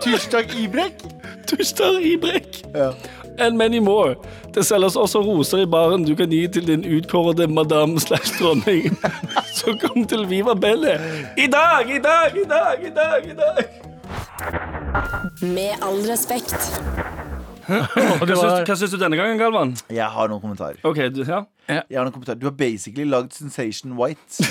[0.00, 1.02] Tushtar Ibrek?
[1.46, 2.62] Tushtar Ibrek.
[2.74, 2.92] Ja.
[3.38, 4.14] And many more.
[4.54, 8.98] Det selges også roser i baren du kan gi til din utkårede madame slash dronning.
[9.58, 10.98] Så kom til Viva Belle.
[11.36, 13.24] I dag, i dag, i dag, i dag!
[13.24, 13.64] i dag
[15.42, 16.82] Med all respekt.
[17.66, 19.74] Hva det syns, hva syns du denne gangen, Galvan?
[19.92, 20.78] Jeg har noen kommentarer.
[20.86, 21.42] Ok, du, ja.
[21.68, 22.40] Jeg har noen kommentarer.
[22.40, 24.44] Du har basically lagd Sensation White.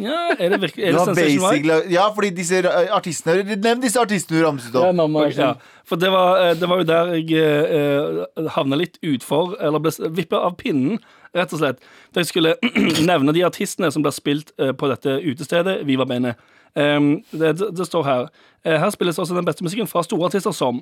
[0.00, 1.62] ja Er det virkelig er Du det har Sensation White?
[1.66, 5.16] basically, ja, fordi disse eh, artistene Nevn disse artistene du ramset ja, opp.
[5.24, 5.64] er Ja, sånn.
[5.90, 9.90] for det var, eh, det var jo der jeg eh, havna litt utfor, eller ble
[10.20, 11.00] vippa av pinnen,
[11.34, 11.82] rett og slett.
[12.14, 12.54] Da jeg skulle
[13.10, 16.36] nevne de artistene som blir spilt eh, på dette utestedet, Viva Bene.
[16.78, 18.28] Um, det, det, det står her.
[18.62, 20.78] Eh, her spilles også den beste musikken fra store artister som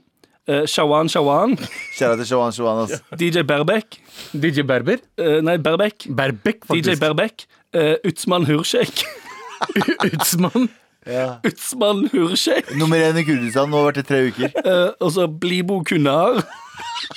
[0.49, 1.57] eh, Shawan Shawan,
[1.99, 2.89] Kjære til Shawan Shawan.
[3.21, 4.01] DJ Berbek
[4.33, 4.99] DJ Berber.
[5.19, 6.07] Uh, Nei, Berbek.
[6.17, 6.99] Berbek, DJ.
[7.01, 7.47] Berbek.
[7.75, 9.05] Uh, Utsman Hursek.
[10.13, 10.69] Utsman?
[11.07, 11.39] Ja.
[11.47, 12.77] Utsman Hursek.
[12.77, 13.71] Nummer én i Kurdistan.
[13.71, 14.53] Nå har vært i tre uker.
[14.65, 16.43] Uh, og så Blibo Kunar.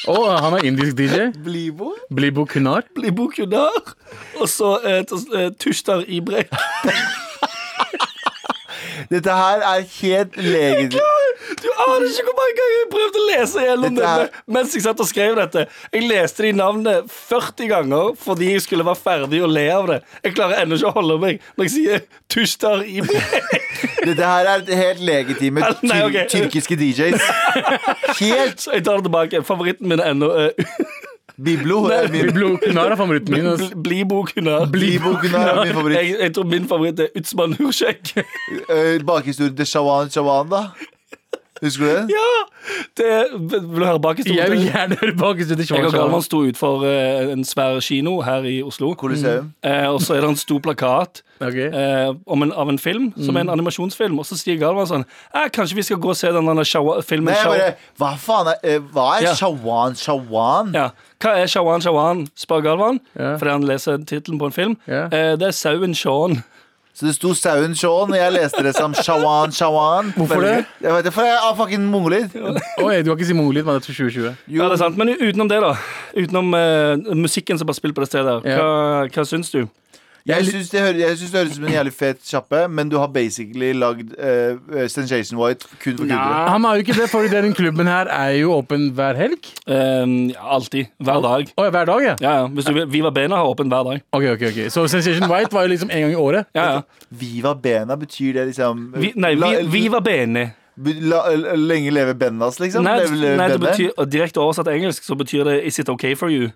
[0.09, 1.31] Å, han er indisk DJ.
[1.43, 1.93] Blibo?
[2.13, 2.87] Blibo Kunar.
[2.95, 3.93] Blibo Kunar.
[4.39, 6.53] Og så uh, Tushtar Ibrek.
[9.09, 11.01] Dette her er helt legitimt.
[11.61, 14.75] Du aner ikke hvor mange ganger jeg prøvde å lese gjennom det Dette er- mens
[14.75, 15.63] jeg satt og skrev dette.
[15.93, 19.99] Jeg leste de navnene 40 ganger fordi jeg skulle være ferdig og le av det.
[20.23, 23.67] Jeg klarer ennå ikke å holde meg når jeg sier Tushtar Ibrek.
[24.05, 27.21] Dette her er helt legitime Nei, tyr tyrkiske DJs.
[28.21, 29.41] Helt Så jeg tar det tilbake.
[29.45, 30.71] Favoritten min er ennå eh,
[31.43, 33.45] Biblo er min, Biblo Kunar er favoritten min.
[33.53, 33.71] ass.
[33.83, 34.65] Blibo Kunar.
[34.71, 35.97] Blibo Kunar er min favoritt.
[35.97, 38.11] Jeg, jeg tror min favoritt er Utsman Hursek.
[38.69, 40.63] Uh, Bakhistorien til Shawan Shawan, da.
[41.61, 42.15] Husker du det?
[42.15, 42.29] Ja!
[42.97, 43.09] Det,
[43.51, 44.37] vil du høre bakhistorien?
[44.39, 48.19] Jeg vil gjerne høre bak til Jeg og Galvan sto utfor eh, en svær kino
[48.25, 48.93] her i Oslo.
[48.97, 49.51] Coliseum.
[49.63, 51.69] Eh, og så er det en stor plakat okay.
[51.69, 54.17] eh, om en, av en film, som er en animasjonsfilm.
[54.21, 56.49] Og så sier Galvan sånn eh, Kanskje vi skal gå og se den
[57.05, 59.35] filmen Nei, bare Hva faen er, hva er Ja.
[59.37, 60.73] Shawan Shawan?
[60.77, 60.89] ja.
[61.21, 62.25] Hva er Shawan Shawan?
[62.35, 62.99] spør Galvan.
[63.13, 63.35] Ja.
[63.37, 64.77] Fordi han leser tittelen på en film.
[64.89, 65.05] Ja.
[65.13, 66.41] Eh, det er sauen Shaun.
[66.93, 70.11] Så det sto Sauen Shaun, og jeg leste det som Shawan Shawan.
[70.17, 70.65] Hvorfor det?
[70.83, 72.35] Jeg vet det, For jeg er fucking mongolid.
[72.35, 74.35] Oi, du har ikke si mongolid, men det er til 2020.
[74.57, 74.99] Ja, det er sant.
[74.99, 75.71] Men utenom det, da.
[76.17, 78.41] Utenom uh, musikken som bare spiller på det stedet.
[78.43, 79.63] Hva, hva syns du?
[80.27, 82.89] Jeg syns det, hører- jeg synes det høres ut som en jævlig fet kjappe, men
[82.89, 86.49] du har basically lagd uh, Sensation White kun for kurdere.
[86.49, 89.49] Han har jo ikke det, for den klubben her er jo åpen hver helg.
[89.67, 90.05] Eh,
[90.41, 90.85] alltid.
[91.01, 91.49] Hver dag.
[91.57, 92.15] Å, ja, hver dag, ja?
[92.21, 92.47] Ja, ja.
[92.47, 92.87] Hvis du vil.
[92.91, 94.01] Viva Bena har åpen hver dag.
[94.11, 96.45] Ok, ok, ok Så Sensation White var jo liksom en gang i året.
[96.55, 96.81] Ja, ja.
[97.09, 100.51] Viva Bena, betyr det liksom Vi, nei, la, vi, Viva Bene.
[100.85, 102.83] la, la, Lenge leve Bennas, liksom?
[102.83, 105.89] Nei, leve, leve nei det betyr, direkte oversatt til engelsk så betyr det Is it
[105.89, 106.51] okay for you?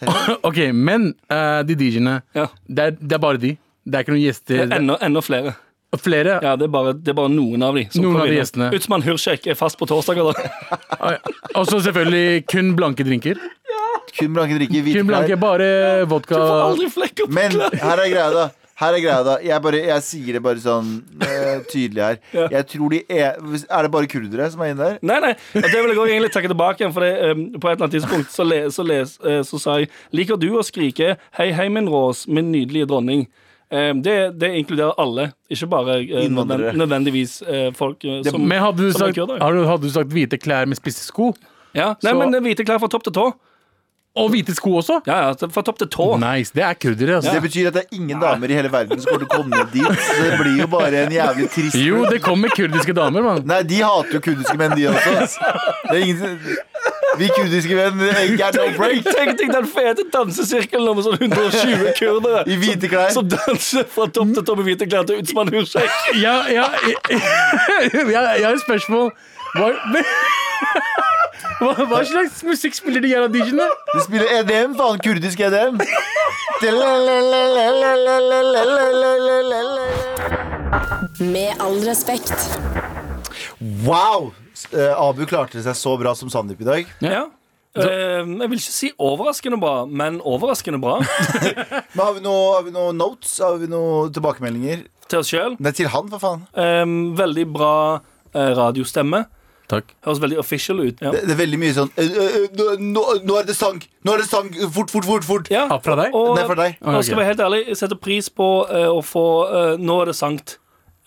[0.48, 2.46] Ok, men eh, de DJ-ene, Ja.
[2.68, 3.56] det, er- det er bare de.
[3.84, 4.62] Det er ikke noen gjester.
[4.78, 5.54] Enda, enda flere.
[6.00, 6.38] Flere.
[6.40, 7.82] Ja, det er bare, det er bare noen av de.
[7.92, 8.40] som Noen kommer av de innom.
[8.40, 8.68] gjestene.
[8.78, 10.46] Utsmann Hursek er fast på torsdager, da.
[11.02, 11.34] Ah, ja.
[11.58, 13.36] Og så selvfølgelig kun blanke drinker.
[14.16, 15.40] Kun blanke drikker, hvite Kun blanke, klær.
[15.42, 15.68] bare
[16.08, 16.36] vodka.
[16.38, 17.76] Du får aldri flekker på Men klær.
[17.82, 18.46] her er greia, da.
[18.82, 19.36] Her er greia, da.
[19.46, 20.88] Jeg, bare, jeg sier det bare sånn
[21.22, 22.16] uh, tydelig her.
[22.34, 22.48] Ja.
[22.58, 24.98] Jeg tror de er Er det bare kurdere som er inne der?
[25.06, 26.96] Nei, nei, og det vil jeg også egentlig takke tilbake igjen.
[26.96, 29.78] For det, um, på et eller annet tidspunkt så, le, så, les, uh, så sa
[29.80, 33.24] jeg Liker du å skrike 'Hei, hei, min rås, min nydelige dronning'?
[33.72, 36.74] Um, det, det inkluderer alle, ikke bare eh, Innvandrere.
[36.76, 40.36] nødvendigvis eh, folk det, som Men hadde du, som er sagt, hadde du sagt hvite
[40.36, 41.30] klær med spisse sko?
[41.72, 41.94] ja.
[42.04, 43.30] Nei, så- men hvite klær fra topp til tå.
[44.12, 44.98] Og hvite sko også?
[45.08, 46.06] Ja, ja, fra topp til tå.
[46.20, 47.14] Nice, det er kurdere.
[47.16, 47.32] Altså.
[47.32, 49.62] Det betyr at det er ingen damer i hele verden som kommer til å komme
[49.72, 50.02] dit.
[50.04, 53.40] Så det blir jo bare en jævlig trist Jo, det kommer kurdiske damer, mann.
[53.48, 55.14] Nei, de hater jo kurdiske menn, de også.
[55.88, 56.36] Det er ingen
[57.22, 59.08] Vi kurdiske menn ikke get no break.
[59.08, 63.12] Tenk deg den fete dansesirkelen med sånn 120 kurdere I hvite klær.
[63.16, 65.88] som danser fra topp til tå med hvite klær til Utsman Hursek.
[66.20, 67.00] Ja, ja, jeg,
[68.12, 69.08] jeg har et spørsmål.
[69.56, 69.72] Hva,
[71.62, 73.66] hva, hva slags musikk spiller de her av DJ-ene?
[73.92, 75.00] De spiller EDM, faen.
[75.02, 75.78] Kurdisk EDM.
[81.32, 82.34] Med all respekt.
[83.86, 84.32] Wow!
[84.72, 86.90] Eh, Abu klarte seg så bra som Sandeep i dag.
[87.02, 87.26] Ja.
[87.78, 90.98] Eh, jeg vil ikke si overraskende bra, men overraskende bra
[91.94, 93.38] Men Har vi noen noe notes?
[93.40, 94.84] Har vi noen tilbakemeldinger?
[95.12, 95.56] til oss sjøl.
[95.60, 96.44] Nei, til han, for faen.
[97.18, 97.74] veldig bra
[98.32, 99.26] eh, radiostemme.
[99.72, 99.92] Takk.
[100.04, 100.98] Høres veldig official ut.
[101.00, 101.12] Ja.
[101.14, 102.34] Det, det er veldig mye sånn eh,
[102.82, 103.78] nå, nå, er det sang!
[104.04, 104.50] Nå er det sang!
[104.74, 105.24] Fort, fort, fort!
[105.28, 105.64] fort Ja.
[105.84, 106.12] Fra deg?
[106.12, 106.80] Og, Nei, fra for deg.
[106.84, 110.02] Nå skal jeg være helt ærlig, jeg setter pris på uh, å få uh, Nå
[110.02, 110.58] er det sankt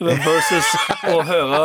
[0.01, 0.71] versus
[1.13, 1.59] å høre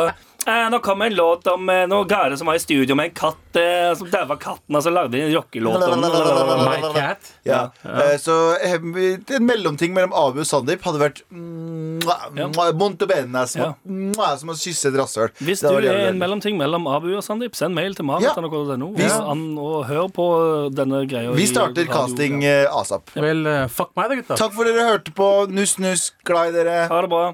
[0.47, 3.15] eh, Nå kom en låt om eh, noen gære som var i studio med en
[3.17, 7.31] katt eh, som daua katten, og så lagde de en rockelåt om My cat?
[7.47, 7.61] Ja.
[7.83, 14.35] Eh, så eh, en mellomting mellom Abu og Sandeep hadde vært mwah, mwah, som, Ja.
[14.37, 15.29] som å kysse et rasshøl.
[15.41, 16.19] Hvis Det du var er jævlig en deilig.
[16.23, 18.19] mellomting mellom Abu og Sandeep, send mail til Ja.
[18.19, 20.27] marit.nrk.no Vi- og, og hør på
[20.75, 21.31] denne greia.
[21.35, 22.63] Vi starter radio, casting ja.
[22.65, 23.09] eh, asap.
[23.15, 24.35] Vel, eh, fuck meg da, gutta.
[24.37, 25.47] Takk for dere hørte på.
[25.49, 26.11] Nuss, nuss.
[26.23, 26.87] Glad i dere.
[26.89, 27.33] Ha det bra.